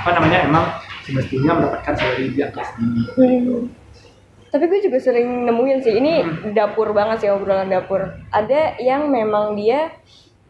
[0.01, 0.65] apa namanya emang
[1.01, 3.01] semestinya mendapatkan salary di atas ini.
[3.11, 3.61] Hmm.
[4.47, 6.51] Tapi gue juga sering nemuin sih, ini Hmm.
[6.51, 8.03] dapur banget sih obrolan dapur.
[8.29, 9.95] Ada yang memang dia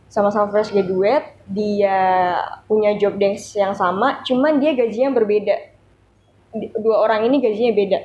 [0.07, 2.33] sama-sama fresh graduate, dia
[2.65, 5.55] punya job desk yang sama, cuman dia gajinya berbeda.
[6.51, 7.99] Di- Dua orang ini gajinya beda.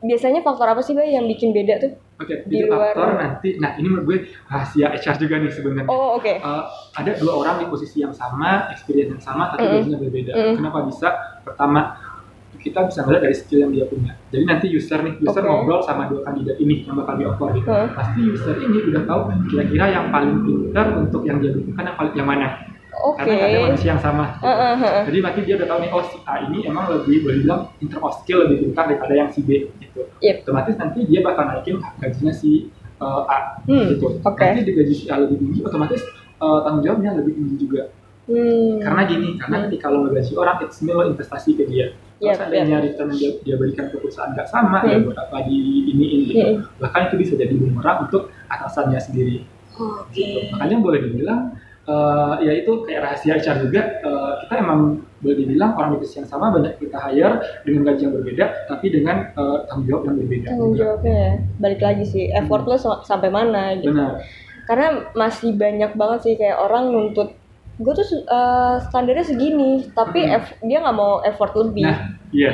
[0.00, 1.92] Biasanya faktor apa sih, Bay, yang bikin beda tuh?
[2.16, 3.48] Oke, Di itu luar- faktor nanti.
[3.56, 5.86] Nah ini menurut gue rahasia HR juga nih sebenarnya.
[5.86, 6.32] Oh, oke.
[6.32, 6.62] Eh,
[6.92, 9.74] ada dua orang di posisi yang sama, experience yang sama, tapi Mm-mm.
[9.78, 10.32] gajinya berbeda.
[10.32, 10.54] Mm.
[10.56, 11.08] Kenapa bisa?
[11.42, 11.98] Pertama,
[12.62, 14.12] kita bisa melihat dari skill yang dia punya.
[14.30, 15.50] Jadi nanti user nih, user Oke.
[15.50, 17.66] ngobrol sama dua kandidat ini yang bakal di offer gitu.
[17.66, 17.90] Hmm.
[17.90, 22.14] Pasti user ini udah tahu kira-kira yang paling pintar untuk yang dia butuhkan yang paling
[22.14, 22.48] yang mana.
[23.02, 23.24] Oke.
[23.24, 24.24] Karena ada manusia yang sama.
[24.38, 24.46] gitu.
[24.46, 25.02] Heeh, heeh.
[25.10, 27.98] Jadi berarti dia udah tahu nih, oh si A ini emang lebih boleh bilang inter
[27.98, 29.50] of skill lebih pintar daripada yang si B
[29.80, 30.00] gitu.
[30.22, 30.46] Yep.
[30.46, 32.70] Otomatis nanti dia bakal naikin gajinya si
[33.02, 34.22] uh, A Hmm, gitu.
[34.22, 34.38] oke.
[34.38, 36.04] Nanti di gaji si A lebih tinggi, otomatis
[36.38, 37.90] uh, tanggung jawabnya lebih tinggi juga.
[38.22, 38.78] Hmm.
[38.78, 39.64] Karena gini, karena Hmm.
[39.66, 41.86] ketika lo ngegaji orang, itu sebenarnya lo investasi ke dia.
[41.90, 45.04] Kalau Iya, seandainya return yang dia, dia berikan ke perusahaan nggak sama, ya Hmm.
[45.04, 45.56] buat apa di
[45.90, 46.38] iniin gitu.
[46.38, 46.58] Hmm.
[46.78, 49.42] Bahkan itu bisa jadi bumerang untuk atasannya sendiri.
[49.74, 50.54] Oke.
[50.54, 51.40] Makanya boleh dibilang,
[51.82, 54.80] eh, ya itu kayak rahasia HR juga, eh, kita emang
[55.18, 59.16] boleh dibilang orang divisi yang sama banyak kita hire dengan gaji yang berbeda, tapi dengan
[59.32, 60.46] eh, tanggung jawab yang berbeda.
[60.48, 61.32] Tanggung jawabnya ya.
[61.58, 63.90] Balik lagi sih, effort lo sa- sampai mana gitu.
[63.90, 64.22] Benar.
[64.62, 67.34] Karena masih banyak banget sih kayak orang nuntut
[67.76, 70.36] gue tuh uh, standarnya segini, tapi Hmm.
[70.38, 71.88] eff- dia nggak mau effort lebih.
[71.88, 71.98] Nah,
[72.30, 72.52] iya,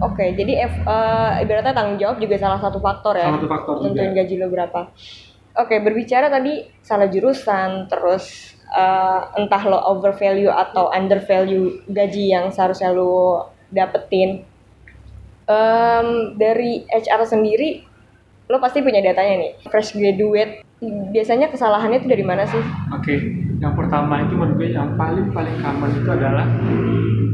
[0.00, 3.28] Oke, jadi eff- uh, ibaratnya tanggung jawab juga salah satu faktor ya.
[3.28, 3.88] salah satu faktor juga.
[3.92, 4.80] Tentuin gaji lo berapa.
[5.60, 8.24] Oke, berbicara tadi salah jurusan, terus
[8.70, 14.46] uh, entah lo overvalue atau undervalue gaji yang seharusnya lo dapetin.
[15.44, 17.82] Em, dari HR sendiri,
[18.46, 19.52] lo pasti punya datanya nih.
[19.66, 20.62] Fresh graduate,
[21.10, 22.62] biasanya kesalahannya itu dari mana sih?
[22.94, 23.18] Oke,
[23.60, 26.46] yang pertama itu menurut gue yang paling paling common itu adalah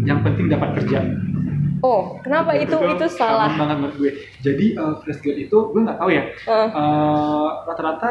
[0.03, 1.01] yang penting dapat kerja.
[1.79, 3.47] Oh, kenapa itu itu salah?
[3.47, 4.11] common banget menurut gue.
[4.43, 6.23] Jadi eh, fresh grad itu gue nggak tahu ya.
[6.27, 8.11] Eh, eh, rata-rata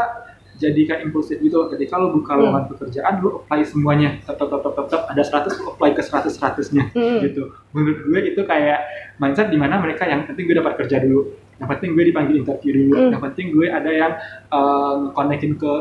[0.55, 1.67] jadi kayak impulsif gitu.
[1.67, 2.39] Ketika lo buka Hmm.
[2.39, 4.15] lowongan pekerjaan, lo apply semuanya.
[4.23, 7.19] Tep, tep, tep, tep, tep, ada 100, lo apply ke 100 100-nya Hmm.
[7.19, 7.51] gitu.
[7.75, 8.79] Menurut gue itu kayak
[9.17, 11.27] mindset di mana mereka yang penting gue dapat kerja dulu.
[11.59, 12.95] Yang penting gue dipanggil interview dulu.
[12.97, 13.11] Hmm.
[13.11, 14.13] Yang penting gue ada yang
[14.47, 15.71] eh, nge-connectin ke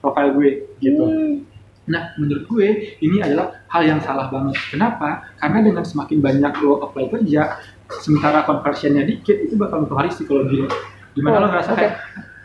[0.00, 1.04] profile gue gitu.
[1.04, 1.32] hmm,
[1.90, 2.68] Nah, menurut gue
[3.02, 4.54] ini adalah hal yang salah banget.
[4.70, 5.26] Kenapa?
[5.36, 7.58] Karena dengan semakin banyak lo apply kerja,
[7.98, 10.70] sementara conversionnya dikit, itu bakal mempengaruhi psikologi lo.
[11.10, 11.78] Di mana Oh, lo ngerasa oke.
[11.82, 11.94] kayak,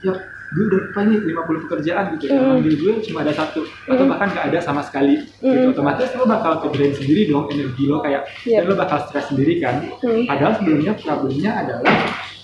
[0.01, 0.13] ya
[0.45, 2.51] gue udah apply nih 50 pekerjaan gitu, yang Hmm.
[2.58, 4.10] manggil gue cuma ada satu, atau Hmm.
[4.10, 5.21] bahkan nggak ada sama sekali.
[5.21, 5.45] Gitu.
[5.45, 5.73] Hmm.
[5.73, 8.62] Otomatis lo bakal kegedean sendiri dong energi lo kayak, Iya.
[8.62, 9.86] dan lo bakal stres sendiri kan.
[10.01, 10.25] Hmm.
[10.25, 11.86] Padahal sebelumnya problemnya adalah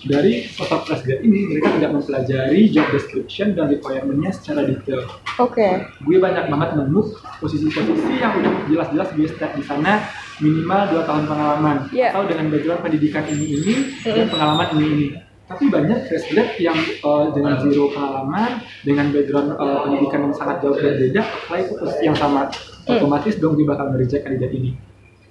[0.02, 5.06] dari fresh grad ini mereka tidak mempelajari job description dan requirement-nya secara detail
[5.38, 5.86] Oke.
[6.02, 7.02] gue banyak banget nemu
[7.38, 10.02] posisi-posisi yang udah jelas-jelas gue start di sana
[10.42, 12.10] minimal dua tahun pengalaman Iya.
[12.12, 14.32] atau dengan background pendidikan ini ini dan Mm.
[14.34, 15.08] pengalaman ini ini
[15.46, 20.64] tapi banyak fresh grad yang uh, dengan zero pengalaman dengan background uh, pendidikan yang sangat
[20.64, 22.50] jauh berbeda apply ke posisi yang sama
[22.82, 22.98] Mm.
[22.98, 24.74] otomatis dong gue bakal nge-reject kandidat ini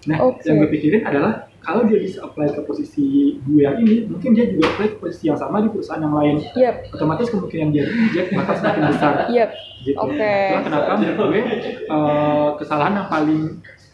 [0.06, 0.46] nah Oke.
[0.46, 3.06] yang gue pikirin adalah kalau dia bisa apply ke posisi
[3.38, 6.36] gue yang ini mungkin dia juga apply ke posisi yang sama di perusahaan yang lain
[6.52, 6.74] Yep.
[6.92, 9.48] otomatis kemungkinan dia di reject bakal semakin besar Yep.
[9.82, 9.98] gitu.
[9.98, 10.34] Oke.
[10.46, 11.42] Itulah kenapa menurut gue
[11.86, 13.42] eh, kesalahan yang paling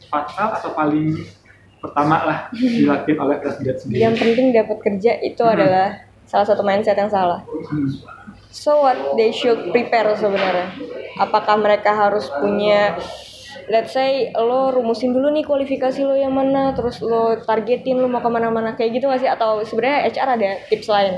[0.06, 1.08] fatal atau paling
[1.76, 4.00] pertama lah dilakukan oleh grad sendiri.
[4.00, 5.54] Yang penting dapat kerja itu Hmm.
[5.54, 5.88] adalah
[6.24, 7.42] salah satu mindset yang salah.
[7.66, 7.90] Hmm.
[8.48, 10.72] So what they should prepare sebenarnya?
[11.16, 12.96] Apakah mereka harus punya
[13.68, 18.22] let's say lo rumusin dulu nih kualifikasi lo yang mana, terus lo targetin lo mau
[18.22, 19.30] ke mana-mana kayak gitu nggak sih?
[19.30, 21.14] Atau sebenarnya HR ada tips lain?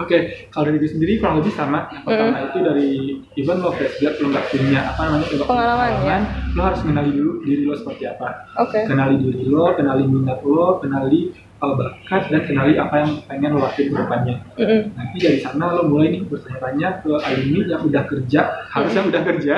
[0.00, 1.84] Oke, kalau dari gue sendiri kurang lebih sama.
[1.92, 2.88] Yang pertama itu dari
[3.36, 6.18] even lo fresh grad lo nggak punya apa namanya lo punya Pengalaman, ya?
[6.56, 8.28] lo harus mengenali dulu diri lo seperti apa.
[8.64, 8.80] Oke.
[8.88, 13.60] Kenali diri lo, kenali minat lo, kenali uh, bakat dan kenali apa yang pengen lo
[13.60, 14.36] lakuin ke depannya.
[14.56, 14.80] Mm-mm.
[14.96, 18.40] Nanti dari sana lo mulai nih bertanya-tanya ke alumni yang udah kerja,
[18.72, 19.54] harusnya udah kerja.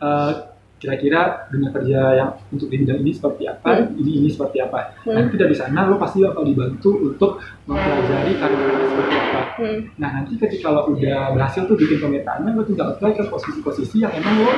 [0.00, 0.32] eh,
[0.74, 4.92] kira-kira dunia kerja yang untuk di bidang ini seperti apa, ini ini seperti apa.
[5.02, 5.16] Hmm.
[5.16, 9.40] Nanti dari sana lo pasti bakal dibantu untuk mempelajari karir seperti apa.
[9.56, 9.78] Hmm.
[9.96, 14.12] Nah nanti ketika lo udah berhasil tuh bikin pemetaannya, lo tinggal apply ke posisi-posisi yang
[14.12, 14.52] emang lo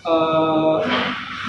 [0.00, 0.78] eh,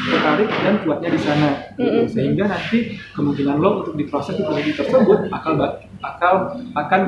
[0.02, 1.50] tertarik dan kuatnya di sana.
[1.76, 1.84] gitu.
[1.84, 2.06] Mm-mm.
[2.08, 7.02] Sehingga nanti kemungkinan lo untuk diproses di posisi tersebut bakal ba- bakal akan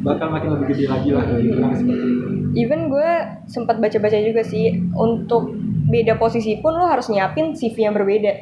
[0.00, 1.24] bakal makin lebih gede lagi lah.
[1.36, 2.26] Gitu, lah, seperti itu.
[2.54, 3.10] Even gue
[3.44, 5.52] sempat baca-baca juga sih untuk
[5.84, 8.32] beda posisi pun lo harus nyiapin CV yang berbeda.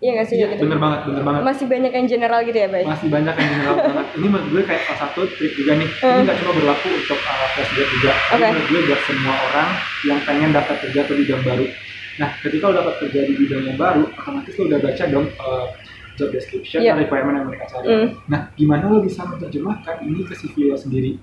[0.00, 0.36] Iya nggak sih?
[0.36, 0.64] Iya, gitu?
[0.64, 1.40] bener banget, bener banget.
[1.44, 2.84] Masih banyak yang general gitu ya, Bay?
[2.84, 4.06] Masih banyak yang general banget.
[4.16, 5.88] Ini menurut gue kayak salah satu trik juga nih.
[5.88, 6.24] Ini Hmm.
[6.24, 8.10] nggak cuma berlaku untuk uh, fresh grad juga.
[8.10, 8.46] Ini Oke.
[8.48, 9.68] menurut gue buat semua orang
[10.02, 11.66] yang pengen dapat kerja ke bidang baru.
[12.16, 15.66] Nah, ketika lo dapat kerja di bidang yang baru, otomatis lo udah baca dong uh,
[16.16, 17.86] job description dan requirement yang mereka cari.
[17.86, 18.06] Hmm.
[18.26, 21.20] Nah, gimana lo bisa menerjemahkan ini ke CV lo sendiri?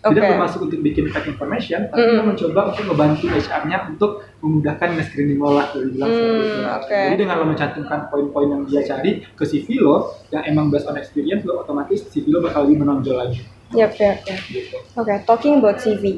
[0.00, 0.32] Tidak Oke.
[0.32, 2.16] bermaksud untuk bikin fake information, tapi Mm.
[2.16, 4.10] lo mencoba untuk membantu HR-nya untuk
[4.40, 6.58] memudahkan nge-screening lo lah, boleh bilang Hmm, itu.
[6.64, 6.96] oke.
[7.04, 10.96] Jadi dengan lo mencantumkan poin-poin yang dia cari ke CV lo, yang emang based on
[10.96, 13.44] experience, lo otomatis CV lo bakal lebih menonjol lagi.
[13.70, 14.40] Yap, yap, yap.
[14.48, 14.72] Gitu.
[14.96, 16.16] Oke, talking about CV.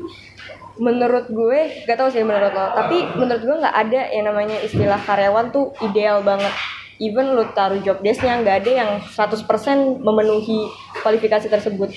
[0.72, 4.96] Menurut gue, gak tau sih menurut lo, tapi menurut gue nggak ada yang namanya istilah
[4.96, 6.54] karyawan tuh ideal banget.
[7.02, 9.42] Even lo taruh job desk-nya, nggak ada yang 100%
[9.98, 10.70] memenuhi
[11.02, 11.90] kualifikasi tersebut.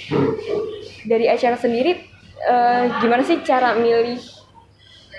[1.05, 1.93] Dari HR sendiri,
[2.41, 4.17] eh, gimana sih cara milih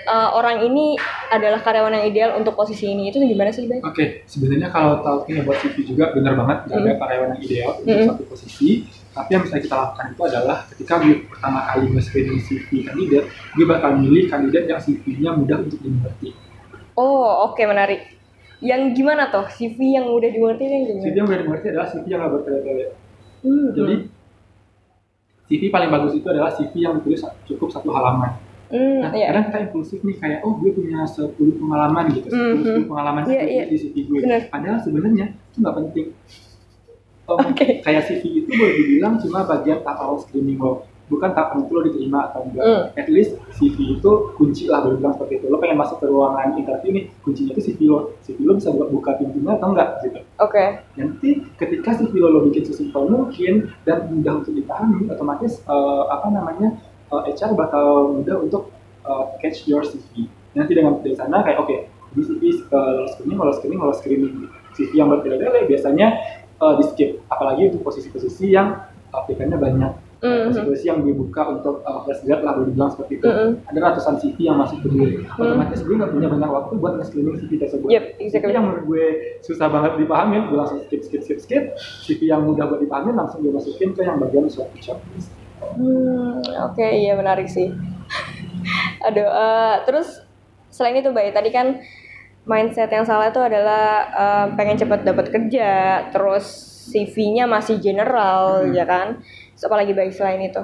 [0.03, 0.95] eh, orang ini
[1.27, 3.11] adalah karyawan yang ideal untuk posisi ini?
[3.11, 3.79] Itu gimana sih, Bay?
[3.79, 7.91] Oke, sebenarnya kalau talking about CV juga benar banget nggak ada karyawan yang ideal untuk
[7.91, 8.07] Hmm.
[8.07, 8.87] satu posisi.
[9.11, 13.65] Tapi yang bisa kita lakukan itu adalah ketika gue pertama kali nge-screening CV kandidat, gue
[13.65, 16.31] bakal milih kandidat yang CV-nya mudah untuk dimengerti.
[16.95, 18.16] Oh, oke menarik.
[18.57, 19.45] Yang gimana toh?
[19.45, 21.03] CV yang udah dimengerti yang gimana?
[21.03, 22.85] CV yang udah dimengerti adalah CV yang nggak bertele-tele.
[23.37, 23.95] Hmm, Jadi
[25.47, 28.33] CV paling bagus itu adalah CV yang ditulis cukup satu halaman.
[28.67, 29.31] hmm, Nah, iya.
[29.31, 32.81] kadang kita impulsif nih kayak oh gue punya 10 pengalaman gitu, 10, Mhm.
[32.87, 33.63] pengalaman Iya, itu iya.
[33.65, 34.19] di CV gue.
[34.25, 34.41] Benar.
[34.49, 36.07] Padahal sebenarnya itu nggak penting.
[37.27, 37.67] Om, Oke.
[37.79, 41.81] Kayak CV itu boleh dibilang cuma bagian tahap awal screening lo, bukan tahap penentu lo
[41.87, 42.63] diterima atau enggak.
[42.63, 42.83] Hmm.
[42.99, 45.45] At least CV itu kunci lah boleh bilang seperti itu.
[45.47, 48.15] Lo pengen masuk ke ruangan interview nih, kuncinya itu CV lo.
[48.23, 50.19] CV lo bisa buat buka pintunya atau enggak gitu.
[50.43, 50.63] Oke.
[50.99, 56.27] Nanti ketika CV lo, lo bikin sesimpel mungkin dan mudah untuk dipahami, otomatis eh, apa
[56.29, 56.75] namanya
[57.11, 58.69] eh, HR bakal mudah untuk
[59.07, 60.27] eh, catch your CV.
[60.53, 61.77] Nanti dengan dari sana kayak oke,
[62.15, 64.35] di CV lolos screening, lolos screening, lolos screening.
[64.77, 66.07] CV yang bertele-tele biasanya
[66.59, 68.75] eh, di skip, apalagi untuk posisi-posisi yang
[69.15, 70.06] aplikannya banyak.
[70.17, 73.27] Posisi-posisi yang dibuka untuk eh, fresh grad lah boleh dibilang seperti itu.
[73.29, 73.49] Mhm.
[73.69, 75.07] Ada ratusan CV yang masuk ke gue.
[75.37, 77.87] Otomatis gue nggak punya banyak waktu buat nge-screening CV tersebut.
[77.93, 78.53] Yep, CV exactly.
[78.57, 79.05] yang menurut gue
[79.45, 81.63] susah banget dipahamin, gue langsung skip, skip, skip, skip.
[81.77, 85.29] CV yang mudah buat dipahamin langsung gue masukin ke yang bagian short checklist.
[85.57, 87.69] Hmm, oke iya menarik sih.
[89.07, 90.21] Aduh, eh, terus
[90.73, 91.77] selain itu Bay, tadi kan
[92.47, 95.69] mindset yang salah itu adalah eh, pengen cepat dapat kerja,
[96.09, 96.45] terus
[96.87, 98.71] CV-nya masih general, Hmm.
[98.71, 99.19] ya kan?
[99.57, 100.63] Apalagi baik selain itu?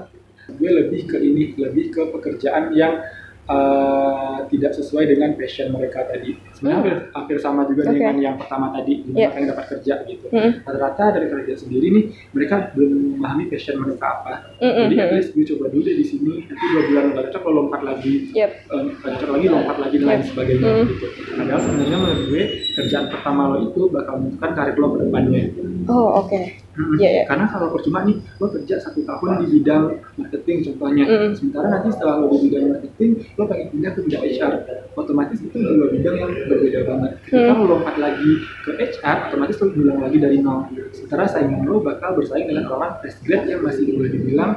[0.60, 3.02] Gue lebih ke ini, lebih ke pekerjaan yang
[3.48, 6.36] uh, tidak sesuai dengan passion mereka tadi.
[6.64, 7.90] Sebenarnya hampir, hampir sama juga Hmm.
[7.90, 8.00] Oke.
[8.00, 9.28] dengan yang pertama tadi, gimana Iya.
[9.30, 10.26] pengen dapat kerja gitu.
[10.32, 10.52] Hmm.
[10.64, 14.34] Rata-rata dari kerja sendiri nih, mereka belum memahami passion mereka apa.
[14.58, 14.88] Mm-mm.
[14.88, 17.52] Jadi at least gue coba dulu deh di sini, nanti dua bulan nggak cocok lo
[17.60, 18.14] lompat lagi.
[18.32, 18.52] Yep.
[18.70, 20.30] um, lanjut lagi lompat lagi dan lain Yep.
[20.32, 20.86] sebagainya Hmm.
[20.88, 21.06] gitu.
[21.34, 25.42] Padahal sebenarnya menurut gue kerjaan pertama lo itu bakal menentukan karir lo ke depannya.
[25.84, 26.42] Oh oke.
[26.74, 26.98] Hmm.
[26.98, 27.24] Iya, iya.
[27.28, 29.84] Karena kalau percuma nih lo kerja satu tahun di bidang
[30.16, 31.36] marketing contohnya, Hmm.
[31.36, 34.54] sementara nanti setelah lo di bidang marketing lo pengen pindah ke bidang HR,
[34.96, 37.12] otomatis itu dua bidang yang berbeda banget.
[37.22, 37.60] Ketika Hmm.
[37.60, 40.60] lo lompat lagi ke HR, otomatis lo bilang lagi dari nol.
[40.90, 44.52] Sementara saingan lo bakal bersaing dengan orang fresh grad yang masih boleh dibilang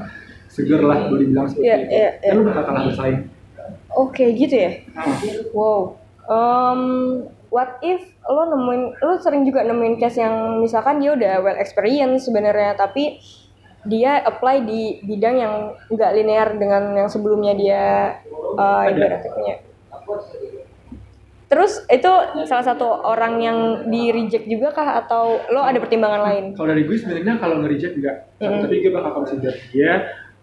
[0.46, 1.90] seger lah boleh dibilang seperti Iya, itu.
[1.90, 2.28] iya, iya.
[2.28, 3.20] Dan lo bakal kalah bersaing.
[3.90, 4.70] Oke gitu ya.
[4.92, 5.04] Nah,
[5.50, 5.80] Wow.
[6.26, 6.82] Um,
[7.48, 12.26] what if lo nemuin, lo sering juga nemuin case yang misalkan dia udah well experience
[12.26, 13.22] sebenarnya, tapi
[13.85, 15.54] dia apply di bidang yang
[15.87, 17.85] nggak linear dengan yang sebelumnya dia
[18.59, 19.62] uh, ibaratnya.
[21.46, 22.12] Terus itu
[22.44, 26.44] salah satu orang yang di reject juga kah atau lo ada pertimbangan lain?
[26.59, 28.66] Kalau dari gue sebenarnya kalau nge-reject enggak, Mm.
[28.66, 29.92] tapi gue bakal consider dia.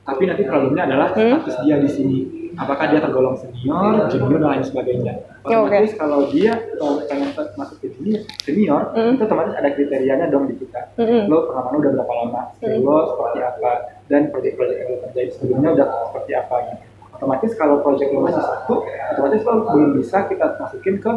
[0.04, 2.20] Tapi nanti problemnya adalah status dia di sini.
[2.54, 5.14] Apakah dia tergolong senior, junior dan lain sebagainya.
[5.42, 9.16] Oh, Otomatis kalau dia kalau pengen masuk ke sini senior, Mm.
[9.16, 10.92] itu otomatis ada kriterianya dong di kita.
[10.96, 11.28] Mm-mm.
[11.28, 12.84] Lo pengalaman udah berapa lama, skill Mm.
[12.84, 13.72] lo seperti apa,
[14.06, 16.84] dan proyek-proyek yang lo kerjain sebelumnya udah seperti apa gitu.
[17.24, 21.12] Otomatis kalau proyek lo masih satu, otomatis lo belum bisa kita masukin ke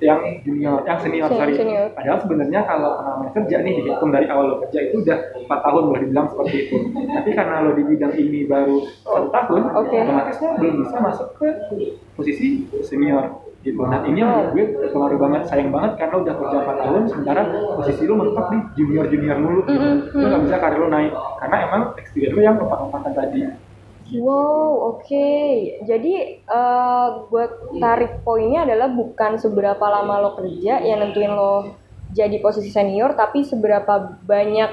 [0.00, 1.52] yang junior, yang senior, Sen- sorry.
[1.52, 1.92] senior.
[1.92, 5.82] Padahal sebenarnya kalau pengalaman kerja nih dihitung dari awal lo kerja itu udah 4 tahun
[5.84, 6.76] boleh dibilang seperti itu.
[6.88, 11.48] Tapi karena lo di bidang ini baru satu tahun, otomatis lo belum bisa masuk ke
[12.16, 12.48] posisi
[12.80, 13.24] senior
[13.60, 13.76] gitu.
[13.84, 17.40] Nah ini yang gue berpengaruh banget, sayang banget karena udah kerja 4 tahun, sementara
[17.76, 19.60] posisi lo mentok di junior junior mulu.
[19.68, 19.76] Gitu.
[19.76, 23.40] Mm-mm, Lo nggak bisa karir lo naik karena emang experience lo yang lompat-lompatan tadi.
[24.18, 25.28] Wow, oke.
[25.86, 31.78] Jadi eh buat tarik poinnya adalah bukan seberapa lama lo kerja yang nentuin lo
[32.10, 34.70] jadi posisi senior, tapi seberapa banyak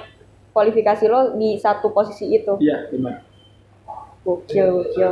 [0.57, 2.57] kualifikasi lo di satu posisi itu.
[2.57, 3.21] Iya benar.
[4.25, 5.11] Gokil, gokil.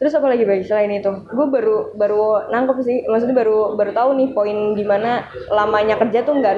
[0.00, 1.12] Terus apa lagi bagi selain itu?
[1.28, 6.24] Gue baru baru nangkep sih, maksudnya baru baru tahu nih poin di mana lamanya kerja
[6.24, 6.56] tuh nggak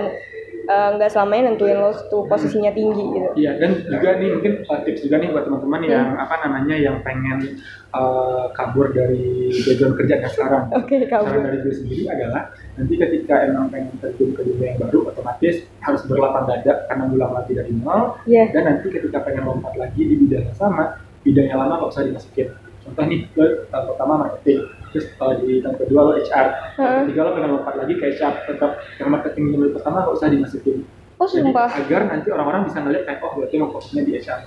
[0.67, 3.31] eh, nggak selamanya nentuin lo tuh posisinya tinggi gitu.
[3.39, 6.97] Iya dan juga nih mungkin uh, tips juga nih buat teman-teman yang apa namanya yang
[7.03, 7.61] pengen
[7.93, 10.65] uh, kabur dari background kerjanya sekarang.
[10.75, 11.41] Oke, Saran kabur.
[11.45, 16.03] dari gue sendiri adalah nanti ketika emang pengen terjun ke dunia yang baru, otomatis harus
[16.09, 18.17] berlapang dada karena ngulang lagi dari nol.
[18.25, 18.51] Iya.
[18.51, 22.05] Dan nanti ketika pengen lompat lagi di bidang yang sama, bidang yang lama nggak usah
[22.09, 22.49] dimasukin.
[22.83, 23.31] Contoh nih,
[23.71, 24.61] tahun pertama marketing,
[24.93, 27.01] terus uh, di tahun kedua lo HR, Heeh.
[27.05, 30.85] ketiga lo pengen lompat lagi ke HR, tetap yang marketing yang pertama nggak usah dimasukin.
[31.17, 31.71] Oh Jadi sumpah.
[31.71, 34.39] agar nanti orang-orang bisa ngeliat kayak oh berarti mau fokusnya di HR.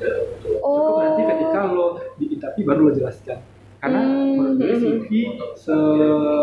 [0.44, 1.00] Cukup Oh.
[1.00, 3.40] nanti ketika lo di interview baru lo jelaskan.
[3.76, 5.10] Karena Hmm, menurut gue hmm, CV
[5.56, 5.76] se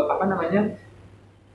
[0.08, 0.60] apa namanya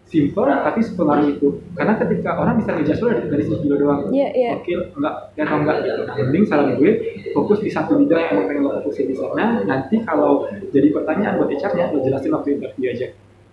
[0.07, 1.47] simple tapi sepengaruh itu.
[1.75, 3.99] Karena ketika orang bisa ngejudge lo dari, dari CV lo doang.
[4.09, 4.49] Iya, iya.
[4.55, 6.01] Oke, enggak, ya atau enggak gitu.
[6.07, 6.91] Mending saran gue
[7.35, 9.61] fokus di satu bidang yang emang pengen lo fokusin di sana.
[9.67, 13.07] Nanti kalau jadi pertanyaan buat HR-nya, lo jelasin waktu interview aja.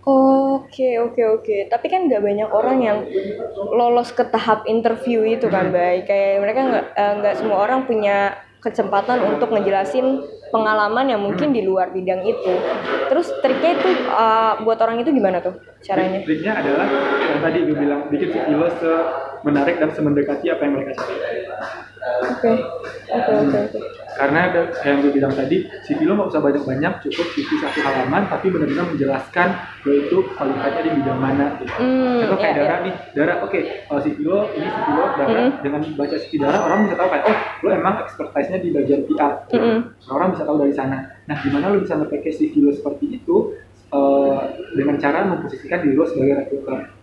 [0.04, 1.56] Oke oke oke.
[1.72, 2.98] Tapi kan nggak banyak orang yang
[3.72, 6.06] lolos ke tahap interview itu kan, baik.
[6.06, 11.60] Kayak mereka nggak eh, nggak semua orang punya kesempatan untuk ngejelasin pengalaman yang mungkin di
[11.60, 12.54] luar bidang itu.
[13.12, 16.24] Terus triknya itu uh, buat orang itu gimana tuh caranya?
[16.24, 16.88] Triknya adalah
[17.28, 18.92] yang tadi gue bilang bikin lo se
[19.44, 21.16] menarik dan semendekati apa yang mereka cari.
[22.24, 22.52] Oke,
[23.12, 24.03] oke, oke, oke.
[24.14, 27.78] Karena ada- kayak yang gue bilang tadi, CV lo nggak usah banyak-banyak, cukup CV satu
[27.82, 29.48] halaman, tapi benar-benar menjelaskan
[29.82, 31.46] lo itu kualifikasinya di bidang mana.
[31.58, 31.72] Gitu.
[32.22, 32.86] Contoh kayak iya, darah iya.
[32.86, 35.52] nih, darah oke, kalau CV lo ini CV lo darah Mm.
[35.66, 39.32] dengan baca CV darah orang bisa tahu kayak oh lo emang expertise-nya di bagian PR.
[39.50, 39.58] gitu.
[39.58, 39.80] Mm-mm.
[40.06, 40.98] Orang bisa tahu dari sana.
[41.26, 43.36] Nah, gimana lo bisa nge CV lo seperti itu
[43.90, 44.40] eh,
[44.78, 46.93] dengan cara memposisikan diri lo sebagai recruiter.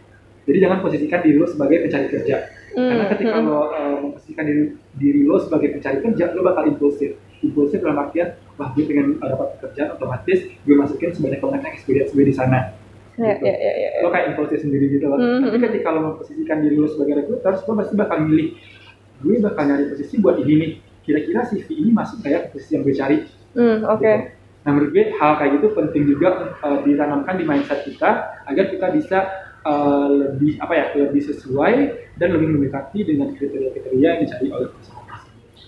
[0.45, 2.37] Jadi jangan posisikan diri lo sebagai pencari kerja.
[2.71, 3.47] Karena Hmm, ketika hmm.
[3.51, 4.63] lo uh, memposisikan diri,
[4.95, 7.19] diri lo sebagai pencari kerja, lo bakal impulsif.
[7.43, 12.31] Impulsif dalam artian, wah gue pengen dapat pekerjaan, otomatis gue masukin sebanyak-banyaknya experience gue di
[12.31, 12.71] sana.
[13.19, 13.43] Ya, Gitu.
[13.43, 13.99] ya, ya, ya, ya.
[14.07, 15.19] Lo kayak impulsif sendiri gitu loh.
[15.19, 15.65] Hmm, Tapi hmm.
[15.67, 18.47] ketika lo memposisikan diri lo sebagai recruiter, lo pasti bakal milih,
[19.19, 20.71] gue bakal nyari posisi buat ini nih.
[21.01, 23.17] Kira-kira CV ini masuk kayak ke posisi yang gue cari.
[23.51, 23.99] Hmm, oke.
[23.99, 24.39] Gitu.
[24.61, 28.09] Nah menurut gue hal kayak gitu penting juga uh, ditanamkan di mindset kita
[28.45, 29.17] agar kita bisa
[29.65, 31.73] uh, lebih apa ya lebih sesuai
[32.21, 35.01] dan lebih mendekati dengan kriteria-kriteria yang dicari oleh perusahaan.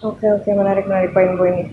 [0.04, 1.72] Oke oke menarik menarik poin-poinnya.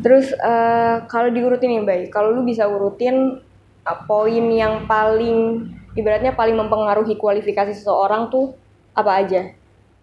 [0.00, 3.42] Terus eh, kalau diurutin nih Bay, kalau lu bisa urutin
[3.82, 5.66] eh, poin yang paling
[5.98, 8.54] ibaratnya paling mempengaruhi kualifikasi seseorang tuh
[8.94, 9.50] apa aja?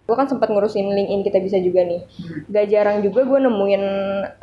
[0.03, 2.03] Gue kan sempat ngurusin LinkedIn kita bisa juga nih.
[2.51, 3.83] Gak jarang juga gue nemuin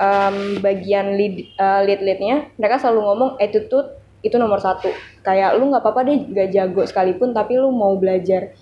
[0.01, 4.93] em, bagian lead eh, lead leadnya, mereka selalu ngomong attitude itu nomor satu.
[5.25, 8.53] Kayak lu nggak apa-apa deh gak jago sekalipun, tapi lu mau belajar.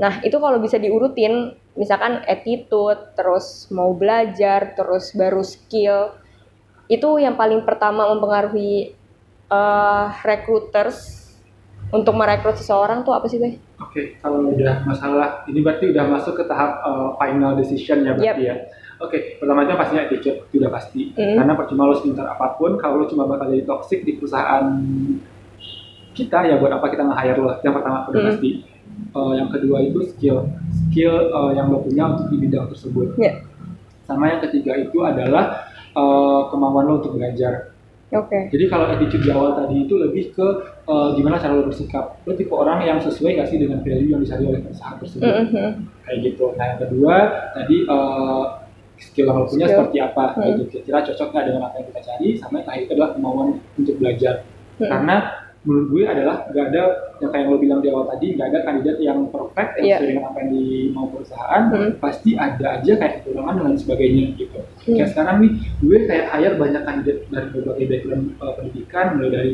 [0.00, 6.16] Nah, itu kalau bisa diurutin, misalkan attitude, terus mau belajar, terus baru skill,
[6.88, 8.92] itu yang paling pertama mempengaruhi
[9.52, 11.22] eh, recruiters
[11.92, 13.60] untuk merekrut seseorang tuh apa sih, Bay?
[13.82, 18.44] Oke, kalau udah masalah ini berarti udah masuk ke tahap uh, final decision ya berarti
[18.48, 18.56] ya.
[19.02, 21.10] Oke, pertama itu pastinya attitude itu udah pasti.
[21.12, 21.34] Mm.
[21.34, 24.62] Karena percuma lo sepintar apa pun, kalau lo cuma bakal jadi toxic di perusahaan
[26.12, 27.50] kita ya buat apa kita nge-hire lo?
[27.60, 28.28] Yang pertama udah Mm.
[28.30, 28.50] pasti.
[29.16, 33.16] Uh, yang kedua itu skill, skill uh, yang lo punya untuk di bidang tersebut.
[33.16, 33.40] Ya,
[34.04, 35.64] Sama yang ketiga itu adalah
[35.96, 37.72] uh, kemauan lo untuk belajar.
[38.12, 38.52] oke.
[38.52, 40.44] Jadi kalau attitude di awal tadi itu lebih ke
[40.84, 42.20] uh, gimana cara lo bersikap.
[42.28, 45.68] Lo tipe orang yang sesuai gak sih dengan value yang dicari oleh perusahaan tersebut Mm-hmm.
[46.04, 46.44] kayak gitu.
[46.60, 47.14] Nah yang kedua
[47.56, 48.44] tadi uh,
[49.02, 49.76] skill lo punya Skill.
[49.76, 50.42] seperti apa, Hmm.
[50.48, 50.62] gitu.
[50.70, 52.28] kira-kira cocok nggak dengan apa yang kita cari.
[52.36, 54.34] Sama yang terakhir adalah kemauan untuk belajar.
[54.78, 54.88] Hmm.
[54.88, 55.16] Karena
[55.62, 56.82] menurut gue adalah nggak ada
[57.16, 59.94] yang kayak yang lo bilang di awal tadi nggak ada kandidat yang perfect yang Iya.
[59.94, 61.62] sesuai dengan apa yang dimau perusahaan.
[61.68, 61.90] Hmm.
[61.98, 64.58] Pasti ada aja kayak kekurangan dan sebagainya gitu.
[64.58, 64.94] Hmm.
[64.96, 69.52] Kayak sekarang nih gue kayak hire banyak kandidat dari berbagai background uh, pendidikan mulai dari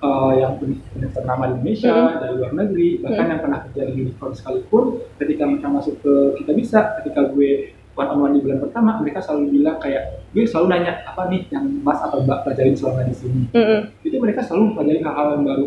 [0.00, 2.16] uh, yang universitas ternama di Indonesia, Hmm.
[2.18, 6.52] dari luar negeri, bahkan yang pernah kerja di unicorn sekalipun, ketika mereka masuk ke kita
[6.56, 7.50] bisa, ketika gue
[7.92, 11.44] one on one di bulan pertama, mereka selalu bilang kayak, gue selalu nanya apa nih
[11.52, 13.42] yang mas atau mbak pelajarin selama di sini.
[13.52, 13.80] Mm-mm.
[14.00, 15.66] Itu mereka selalu mempelajari hal-hal yang baru.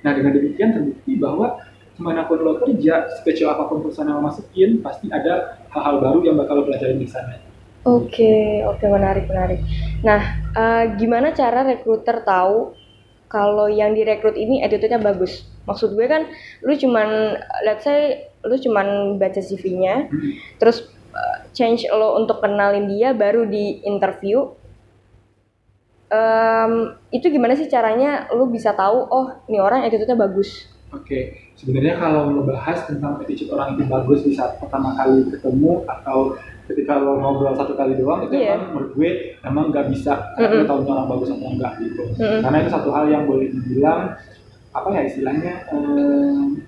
[0.00, 1.46] Nah dengan demikian terbukti bahwa
[1.94, 6.00] ke mana pun lo kerja, sekecil apa pun perusahaan yang lo masukin, pasti ada hal-hal
[6.02, 7.36] baru yang bakal lo pelajarin di sana.
[7.86, 9.60] Oke, oke menarik menarik.
[10.04, 10.20] Nah,
[10.52, 12.76] eh, gimana cara recruiter tahu
[13.30, 15.46] kalau yang direkrut ini attitude-nya bagus?
[15.64, 16.26] Maksud gue kan,
[16.66, 20.32] lu cuman, let's say, lu cuman baca CV-nya, Hmm.
[20.58, 24.46] terus eh, change lo untuk kenalin dia baru di interview.
[26.10, 26.72] Em,
[27.14, 30.66] itu gimana sih caranya lu bisa tahu, oh, ini orang attitude-nya bagus?
[30.90, 36.34] Oke, sebenarnya kalau ngebahas tentang attitude orang itu bagus di saat pertama kali ketemu atau
[36.66, 38.58] ketika lo ngobrol satu kali doang itu Iya.
[38.58, 39.10] emang menurut gue
[39.42, 40.62] emang nggak bisa Mm-mm.
[40.62, 42.02] lo tahu orang bagus atau enggak gitu.
[42.18, 42.40] Mm-mm.
[42.42, 44.18] Karena itu satu hal yang boleh dibilang
[44.70, 46.58] apa ya istilahnya em,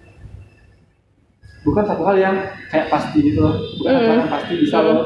[1.62, 2.36] bukan satu hal yang
[2.68, 4.94] kayak pasti gitu loh, bukan hal yang pasti bisa Mm-mm.
[4.94, 5.02] lo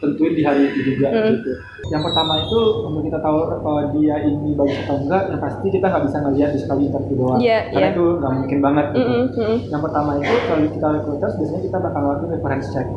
[0.00, 1.32] tentuin di hari itu juga Mm-mm.
[1.38, 1.52] gitu.
[1.92, 5.86] Yang pertama itu untuk kita tahu eh, dia ini bagus atau enggak, yang pasti kita
[5.92, 7.40] nggak bisa ngeliat di sekali interview doang.
[7.40, 7.94] Iya, Karena iya.
[7.94, 9.12] itu nggak mungkin banget gitu.
[9.12, 9.56] Mm-mm, mm-mm.
[9.70, 12.88] Yang pertama itu kalau kita recruiters biasanya kita bakal lakukan reference check.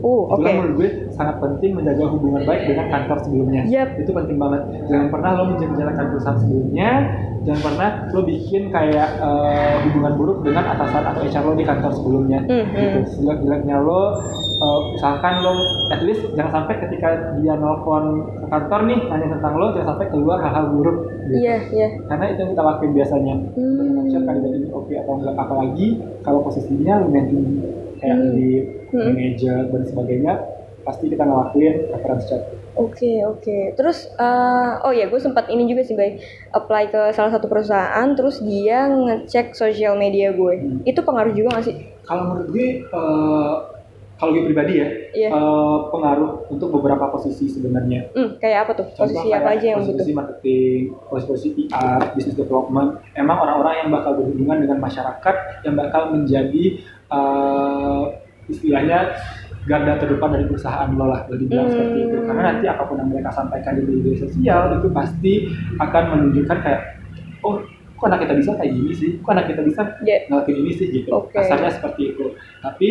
[0.00, 0.40] Uh, oke.
[0.40, 3.62] Itulah menurut gue sangat penting menjaga hubungan baik dengan kantor sebelumnya.
[3.68, 3.88] Yap.
[4.00, 4.62] Itu penting banget.
[4.88, 6.90] Jangan pernah lo menjelekan perusahaan sebelumnya.
[7.40, 11.92] Jangan pernah lo bikin kayak eh, hubungan buruk dengan atasan atau HR lo di kantor
[11.96, 12.38] sebelumnya.
[12.44, 13.24] Hmm, Gitu.
[13.24, 14.02] Jelek-jeleknya lo,
[14.60, 15.52] eh, misalkan lo,
[15.88, 17.08] at least jangan sampai ketika
[17.40, 20.98] dia nelfon ke kantor nih nanya tentang lo, jangan sampai keluar hal-hal buruk.
[21.28, 21.40] Gitu.
[21.40, 21.88] Iya, iya.
[22.08, 23.34] Karena itu yang kita lakuin biasanya.
[23.56, 23.88] Hmm.
[24.20, 25.88] Kandidat ini oke atau enggak apalagi
[26.20, 27.26] kalau posisinya lumayan
[28.00, 28.32] kayak Hmm.
[28.32, 28.48] di
[28.88, 29.04] Hmm.
[29.06, 30.34] manajer dan sebagainya
[30.80, 32.42] pasti kita ngelakuin reference check.
[32.72, 33.58] Oke oke.
[33.74, 36.16] Terus eh, oh ya gue sempat ini juga sih bay
[36.50, 40.54] apply ke salah satu perusahaan terus dia ngecek sosial media gue.
[40.56, 40.80] Hmm.
[40.82, 41.76] Itu pengaruh juga gak sih?
[42.02, 43.54] Kalau menurut gue eh,
[44.16, 45.28] kalau gue pribadi ya Iya.
[45.28, 48.86] eh, pengaruh untuk beberapa posisi sebenarnya Hmm, kayak apa tuh?
[48.90, 50.16] Contoh Posisi apa kayak aja yang posisi butuh?
[50.16, 56.64] marketing, posisi PR, business development, emang orang-orang yang bakal berhubungan dengan masyarakat yang bakal menjadi
[57.10, 58.04] eh,
[58.48, 58.98] istilahnya
[59.60, 61.74] garda terdepan dari perusahaan lo lah, boleh dibilang Hmm.
[61.74, 62.16] seperti itu.
[62.24, 65.32] Karena nanti apa pun yang mereka sampaikan di media sosial itu pasti
[65.76, 66.80] akan menunjukkan kayak,
[67.40, 67.60] oh
[67.94, 70.24] kok anak kita bisa kayak gini sih, kok anak kita bisa Ya.
[70.26, 71.08] ngelakuin ini sih gitu.
[71.12, 71.36] Oke.
[71.36, 72.32] Kasarnya seperti itu.
[72.64, 72.86] Tapi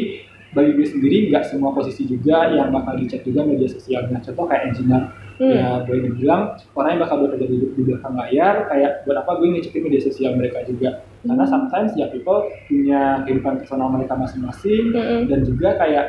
[0.50, 4.18] bagi gue sendiri nggak semua posisi juga yang bakal dicek juga media sosialnya.
[4.20, 5.10] Contoh kayak engineer,
[5.40, 5.50] Hmm.
[5.50, 6.42] ya boleh dibilang
[6.76, 10.36] orang yang bakal bekerja di, di belakang layar kayak buat apa gue ngecekin media sosial
[10.36, 11.02] mereka juga.
[11.20, 11.52] Karena Hmm.
[11.52, 15.22] sometimes ya people punya kehidupan personal mereka masing-masing Mm-mm.
[15.28, 16.06] dan juga kayak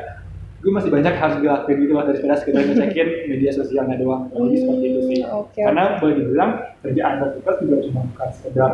[0.61, 4.29] gue masih banyak harus gue lakuin gitu loh daripada sekedar ngecekin media sosialnya doang.
[4.29, 5.19] Jadi seperti itu sih.
[5.21, 5.61] Hmm, Oke.
[5.61, 6.51] Karena boleh dibilang
[6.81, 8.71] kerjaan kita juga cuma bukan sekedar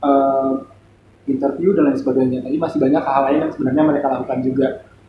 [0.00, 0.52] eh,
[1.24, 2.38] interview dan lain sebagainya.
[2.42, 4.68] Tapi masih banyak hal lain yang sebenarnya mereka lakukan juga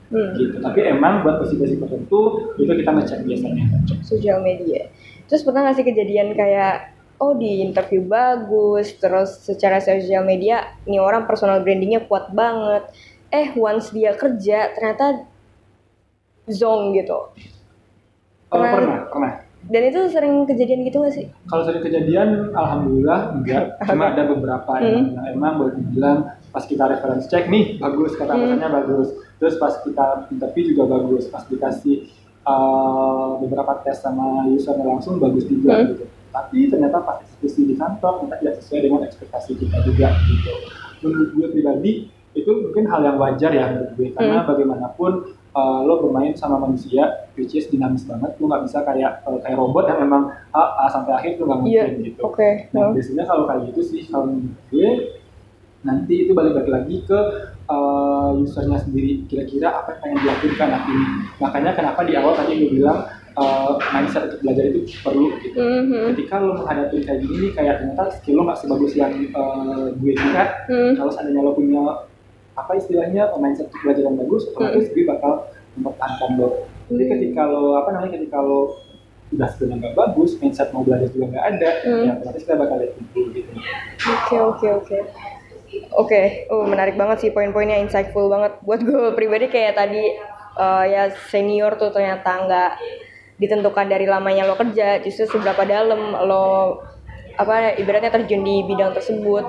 [0.09, 0.29] Hmm.
[0.37, 0.61] gitu.
[0.61, 2.21] Tapi emang buat posisi-posisi tertentu
[2.55, 3.65] itu kita ngecek biasanya.
[3.99, 4.85] sosial media.
[5.25, 6.92] Terus pernah nggak sih kejadian kayak
[7.23, 12.83] oh di interview bagus, terus secara sosial media ini orang personal brandingnya kuat banget.
[13.31, 15.23] Eh once dia kerja ternyata
[16.45, 17.15] zong gitu.
[17.15, 17.31] Oh,
[18.51, 18.71] Pernah.
[18.75, 19.31] pernah, pernah.
[19.63, 21.25] Dan itu sering kejadian gitu nggak sih?
[21.47, 23.79] Kalau sering kejadian, alhamdulillah enggak.
[23.87, 25.15] Cuma ada beberapa Hmm.
[25.15, 26.17] yang emang boleh dibilang
[26.51, 28.59] pas kita reference check nih bagus kata Hmm.
[28.59, 29.07] katanya bagus.
[29.39, 31.31] Terus pas kita interview juga bagus.
[31.31, 32.11] Pas dikasih
[32.43, 35.87] uh, beberapa tes sama usernya langsung bagus juga Hmm.
[35.95, 36.05] gitu.
[36.33, 40.53] Tapi ternyata pas diskusi di kantor ternyata tidak sesuai dengan ekspektasi kita juga gitu.
[40.99, 41.93] Menurut gue pribadi
[42.33, 44.49] itu mungkin hal yang wajar ya menurut gue karena Hmm.
[44.49, 45.11] bagaimanapun
[45.53, 49.53] uh, lo bermain sama manusia which is dinamis banget lo nggak bisa kayak uh, kayak
[49.53, 51.85] robot yang emang A, A sampai akhir tuh nggak Iya.
[51.85, 52.73] mungkin gitu Oke.
[52.73, 52.97] nah no.
[52.97, 54.89] biasanya kalau kayak gitu sih kalau menurut gue
[55.83, 57.19] nanti itu balik-balik lagi ke
[57.69, 61.05] uh, usernya sendiri kira-kira apa yang pengen dilakukan ini
[61.37, 63.03] makanya kenapa di awal tadi gue bilang
[63.35, 66.13] uh, mindset untuk belajar itu perlu gitu Mhm.
[66.13, 70.13] ketika lo menghadapi kayak gini nih kayak ternyata skill lo nggak sebagus yang uh, gue
[70.13, 70.93] kira Hmm.
[70.95, 71.83] kalau seandainya lo punya
[72.53, 75.31] apa istilahnya mindset untuk belajar yang bagus otomatis gue bakal
[75.73, 76.49] mempertahankan lo
[76.85, 77.11] jadi Hmm.
[77.11, 78.59] ketika lo apa namanya ketika lo
[79.29, 82.03] udah sebenarnya nggak bagus mindset mau belajar juga nggak ada Hmm.
[82.03, 83.51] ya otomatis kita bakal lihat itu gitu
[84.03, 84.99] Oke oke oke.
[85.91, 88.61] Oke, oh menarik banget sih poin-poinnya insightful banget.
[88.61, 90.05] Buat gue pribadi kayak tadi
[90.53, 92.71] eh, ya senior tuh ternyata nggak
[93.43, 96.79] ditentukan dari lamanya lo kerja, justru seberapa dalam lo
[97.35, 99.43] apa ibaratnya terjun di bidang tersebut.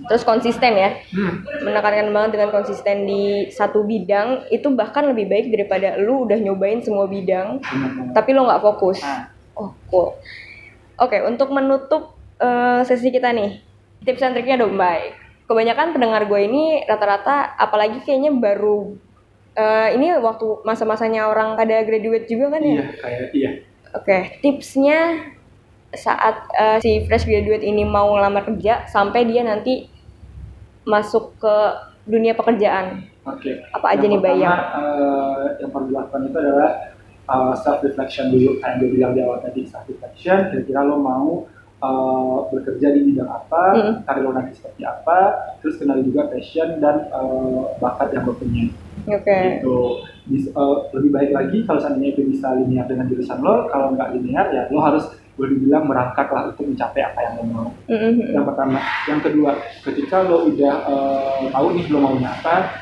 [0.00, 1.68] Terus konsisten ya, hmm.
[1.68, 6.80] menekankan banget dengan konsisten di satu bidang itu bahkan lebih baik daripada lu udah nyobain
[6.80, 8.16] semua bidang banget.
[8.16, 9.04] tapi lo nggak fokus.
[9.04, 9.28] Nah.
[9.60, 10.16] Oh, cool.
[10.96, 13.60] Oke, untuk menutup eh, sesi kita nih,
[14.08, 15.12] tips and triknya dong baik.
[15.44, 18.96] Kebanyakan pendengar gue ini rata-rata, apalagi kayaknya baru
[19.52, 22.84] eh, ini waktu masa-masanya orang kada graduate juga kan iya ya?
[22.96, 23.50] kayak iya
[23.90, 25.26] Oke, tipsnya
[25.90, 29.90] saat eh, si fresh graduate ini mau ngelamar kerja sampai dia nanti
[30.82, 31.54] masuk ke
[32.04, 33.02] dunia pekerjaan.
[33.20, 34.54] oke Apa aja Yang nih, Bayang?
[34.56, 36.70] eh, yang perlu dilakukan itu adalah
[37.56, 41.28] self reflection dulu kayak gue bilang di awal tadi self reflection kira-kira lo mau
[41.80, 43.94] eh, bekerja di bidang apa Mm.
[44.02, 45.18] karir lo nanti seperti apa
[45.58, 48.70] terus kenali juga passion dan eh, bakat yang lo punya
[49.02, 49.38] Oke.
[49.56, 49.78] gitu
[50.26, 54.14] Bis- eh, lebih baik lagi kalau seandainya itu bisa linear dengan jurusan lo kalau nggak
[54.14, 58.28] linear ya lo harus boleh dibilang merangkak lah untuk mencapai apa yang lo mau Mm-mm.
[58.30, 59.50] yang pertama yang kedua
[59.82, 62.76] ketika lo udah eh, tahu nih lo maunya apa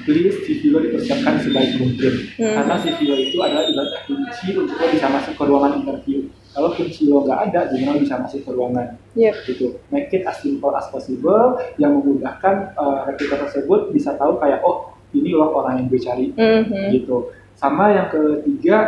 [0.00, 2.54] please CV lo dipersiapkan sebaik mungkin Hmm.
[2.54, 6.18] karena CV lo itu adalah ibarat kunci untuk lo bisa masuk ke ruangan interview
[6.48, 9.34] kalau kunci lo nggak ada gimana lo bisa masuk ke ruangan Yep.
[9.46, 11.44] gitu make it as simple as possible
[11.74, 16.26] yang memudahkan eh, recruiter tersebut bisa tahu kayak oh ini loh orang yang gue cari
[16.32, 16.92] Mhm.
[16.92, 17.16] gitu
[17.54, 18.78] sama yang ketiga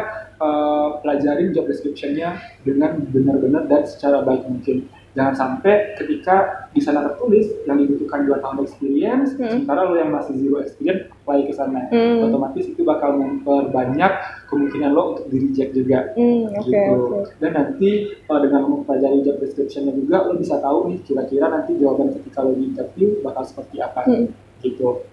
[0.41, 2.33] eh, pelajarin job description-nya
[2.65, 8.41] dengan benar-benar dan secara baik mungkin jangan sampai ketika di sana tertulis yang dibutuhkan dua
[8.41, 9.61] tahun experience Hmm.
[9.61, 12.25] sementara lo yang masih zero experience apply ke sana Hmm.
[12.25, 14.13] otomatis itu bakal memperbanyak
[14.47, 17.37] kemungkinan lo untuk di reject juga Hmm, gitu oke.
[17.37, 17.91] dan nanti
[18.25, 22.55] uh, dengan mempelajari job description-nya juga lo bisa tahu nih kira-kira nanti jawaban ketika lo
[22.55, 24.33] di interview bakal seperti apa Hmm.
[24.63, 25.05] gitu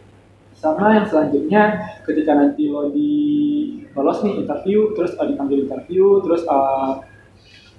[0.58, 1.64] sama yang selanjutnya
[2.01, 3.14] ketika nanti lo di
[3.93, 7.01] lolos nih interview terus uh, dipanggil interview terus uh,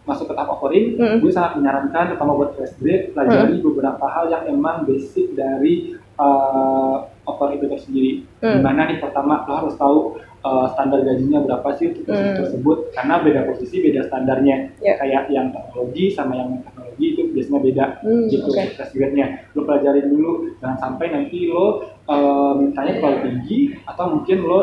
[0.03, 1.21] masuk ke tahap offering Mm.
[1.21, 6.97] gue sangat menyarankan terutama buat fresh grade pelajari beberapa hal yang emang basic dari uh,
[7.25, 8.55] offer itu tersendiri Mm.
[8.55, 9.99] di mana nih pertama lo harus tahu
[10.41, 12.39] uh, standar gajinya berapa sih untuk posisi Mm.
[12.41, 14.95] tersebut karena beda posisi beda standarnya Ya.
[14.97, 18.49] kayak yang teknologi sama yang teknologi itu biasanya beda Hmm, gitu
[18.95, 24.61] grade-nya lo pelajarin dulu jangan sampai nanti lo uh, mintanya terlalu tinggi atau mungkin lo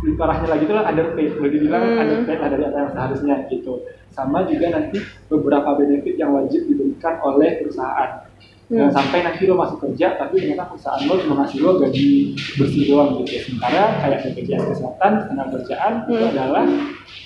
[0.00, 2.00] lebih parahnya lagi itu lah underpaid boleh dibilang Hmm.
[2.00, 3.72] underpaid lah dari apa yang seharusnya gitu
[4.10, 8.10] sama juga nanti beberapa benefit yang wajib diberikan oleh perusahaan
[8.70, 8.86] Hmm.
[8.88, 12.06] Sampai nanti lo masuk kerja tapi ternyata perusahaan lo cuma ngasih lo gaji
[12.54, 16.30] bersih doang gitu sementara kayak BPJS kesehatan tenaga kerjaan itu Hmm.
[16.30, 16.64] adalah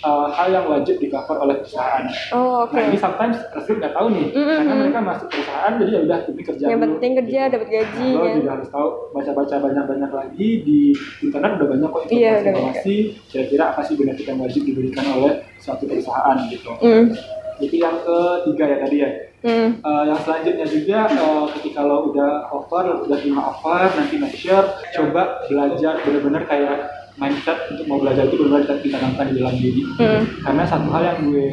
[0.01, 2.73] uh, hal yang wajib di cover oleh perusahaan Oh, oke.
[2.73, 4.57] Nah ini sometimes recruit nggak tahu nih, Mm-mm.
[4.57, 6.85] karena mereka masuk perusahaan jadi ya udah ini kerja Yang dulu.
[6.89, 8.35] penting kerja, dapat gaji, Nah, lo kan.
[8.35, 10.79] juga harus tahu baca-baca banyak-banyak lagi di
[11.21, 15.33] internet udah banyak kok Iya, udah informasi kira-kira apa sih benefit yang wajib diberikan oleh
[15.59, 16.73] suatu perusahaan gitu.
[16.79, 17.13] Hmm.
[17.59, 19.11] Itu yang ketiga ya tadi ya.
[19.45, 19.69] Hmm.
[19.77, 24.65] Eh, yang selanjutnya juga eh, ketika lo udah offer, udah terima offer, nanti make sure
[24.93, 26.79] coba belajar benar-benar kayak
[27.15, 30.23] mindset untuk mau belajar itu benar-benar ditanamkan di dalam diri Hmm.
[30.43, 31.47] karena satu hal yang gue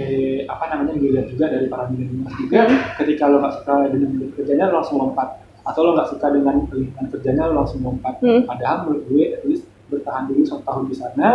[0.49, 2.66] apa namanya gue lihat juga dari para milenial juga
[2.97, 5.28] ketika lo nggak suka dengan kerjanya lo langsung lompat
[5.62, 8.41] atau lo nggak suka dengan lingkungan kerjanya lo langsung lompat Hmm.
[8.49, 11.28] padahal menurut gue at least bertahan dulu satu tahun di sana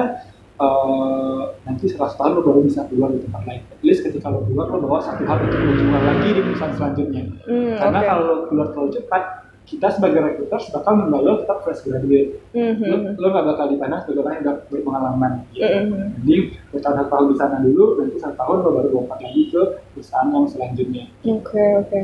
[0.57, 4.41] eh, nanti setelah setahun lo baru bisa keluar di tempat lain at least ketika lo
[4.43, 8.07] keluar lo bawa satu hal untuk menjual lagi di perusahaan selanjutnya Hmm, karena oke.
[8.07, 9.23] kalau lo keluar terlalu cepat
[9.67, 13.67] kita sebagai recruiter bakal menilai lo tetap fresh graduate Hmm, hmm, lo, lo nggak bakal
[13.67, 15.67] dipandang sebagai orang yang udah berpengalaman gitu.
[15.67, 16.09] Hmm, hmm.
[16.17, 16.37] Jadi
[16.71, 20.29] bertahan satu tahun di sana dulu, nanti satu tahun lo baru lompat lagi ke perusahaan
[20.29, 21.05] yang selanjutnya.
[21.23, 22.01] Oke oke.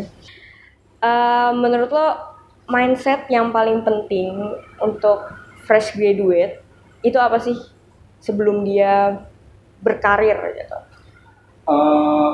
[1.03, 2.07] Eh, menurut lo
[2.67, 4.39] mindset yang paling penting
[4.79, 5.19] untuk
[5.63, 6.63] fresh graduate
[7.03, 7.55] itu apa sih
[8.23, 9.19] sebelum dia
[9.83, 10.79] berkarir gitu?
[11.63, 12.31] Eh,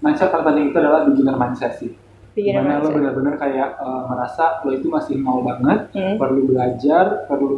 [0.00, 1.92] mindset paling penting itu adalah beginner mindset sih.
[2.30, 2.96] Beginner Di mana lo mindset.
[2.96, 6.16] benar-benar kayak eh, merasa lo itu masih nol banget, Hmm.
[6.16, 7.48] perlu belajar, perlu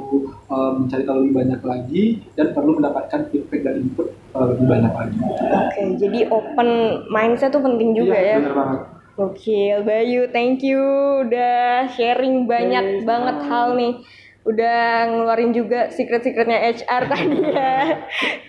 [0.47, 2.05] eh, mencari tahu lebih banyak lagi,
[2.35, 5.19] dan perlu mendapatkan feedback dan input eh, lebih banyak lagi.
[5.53, 6.71] Oke, jadi open
[7.11, 8.37] mindset tuh penting juga Iya, ya.
[8.41, 8.81] bener banget.
[9.13, 10.81] Gokil, Bayu, thank you
[11.21, 14.01] udah sharing banyak Yes, banget hal nih.
[14.43, 17.75] Udah ngeluarin juga secret-secretnya HR tadi ya.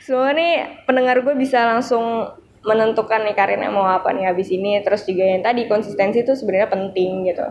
[0.06, 2.34] Semua nih pendengar gue bisa langsung
[2.64, 4.82] menentukan nih karirnya mau apa nih habis ini.
[4.82, 7.46] Terus juga yang tadi konsistensi itu sebenarnya penting gitu.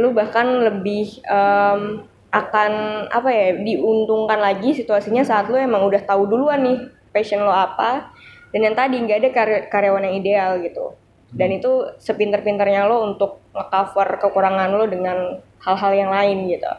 [0.00, 2.06] Lu bahkan lebih em,
[2.36, 2.72] akan
[3.08, 6.78] apa ya diuntungkan lagi situasinya saat lu emang udah tahu duluan nih
[7.14, 8.12] passion lo apa
[8.52, 10.92] dan yang tadi nggak ada karya- karyawan yang ideal gitu
[11.32, 15.18] dan itu sepinter-pinternya lo untuk nge-cover kekurangan lo dengan
[15.60, 16.72] hal-hal yang lain gitu.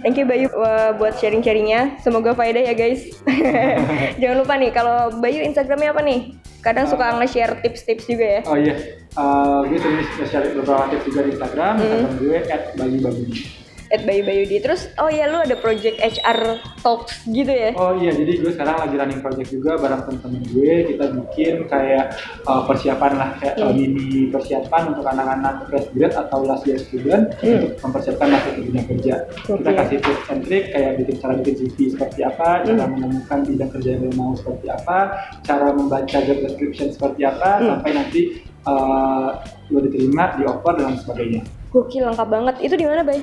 [0.00, 1.98] Thank you Bayu uh, buat sharing-sharingnya.
[2.00, 3.10] Semoga faedah ya guys.
[4.20, 6.20] Jangan lupa nih kalau Bayu Instagramnya apa nih?
[6.64, 8.40] Kadang suka nge-share tips-tips juga ya.
[8.48, 8.74] Oh iya,
[9.14, 11.86] Eh, gue sering share beberapa tips juga di Instagram, Hmm.
[11.86, 12.38] Instagram gue
[12.74, 12.98] @bayu
[13.94, 14.58] At Bayu Bayudi.
[14.58, 17.70] Terus oh ya lu ada project HR Talks gitu ya?
[17.78, 20.72] Oh iya, jadi gue sekarang lagi running project juga bareng temen-temen gue.
[20.90, 22.04] Kita bikin kayak
[22.44, 23.78] uh, persiapan lah, kayak uh, Hmm.
[23.78, 27.62] mini persiapan untuk anak-anak fresh grad atau last year student Hmm.
[27.62, 29.14] untuk mempersiapkan masuk ke dunia kerja.
[29.46, 29.70] Kita Oke.
[29.72, 32.92] kasih tips and trick kayak bikin cara bikin CV seperti apa, cara Hmm.
[32.92, 34.98] menemukan bidang kerja yang mau seperti apa,
[35.40, 37.66] cara membaca job description seperti apa, Hmm.
[37.70, 38.20] sampai nanti
[38.64, 39.28] uh,
[39.68, 41.44] lo diterima, di offer dan sebagainya.
[41.74, 42.54] Gokil lengkap banget.
[42.62, 43.18] Itu di mana, Bay?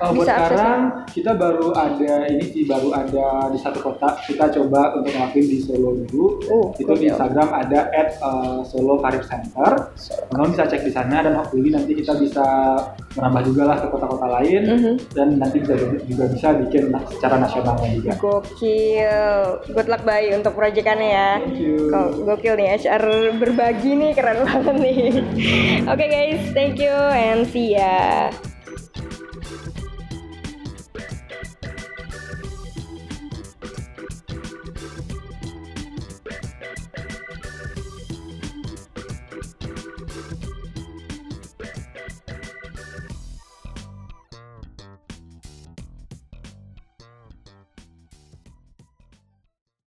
[0.00, 0.48] Oh, Bisa aksesnya?
[0.48, 5.44] sekarang kita baru ada ini sih baru ada di satu kota kita coba untuk ngelakuin
[5.44, 7.10] di Solo dulu Oh, itu di.
[7.10, 9.92] Instagram ada at uh, Solo Career Center
[10.30, 12.40] teman bisa cek di sana dan hopefully nanti kita bisa
[13.12, 14.94] menambah juga lah ke kota-kota lain Mhm.
[15.12, 15.74] dan nanti bisa
[16.06, 19.20] juga bisa bikin secara nasionalnya juga Gokil.
[19.68, 21.30] Good luck Bayu untuk proyekannya ya.
[21.40, 21.92] Thank you.
[22.24, 23.04] Gokil nih HR
[23.36, 25.02] berbagi nih keren banget nih.
[25.84, 27.89] Oke guys, thank you and see ya.
[27.90, 28.49] Yeah.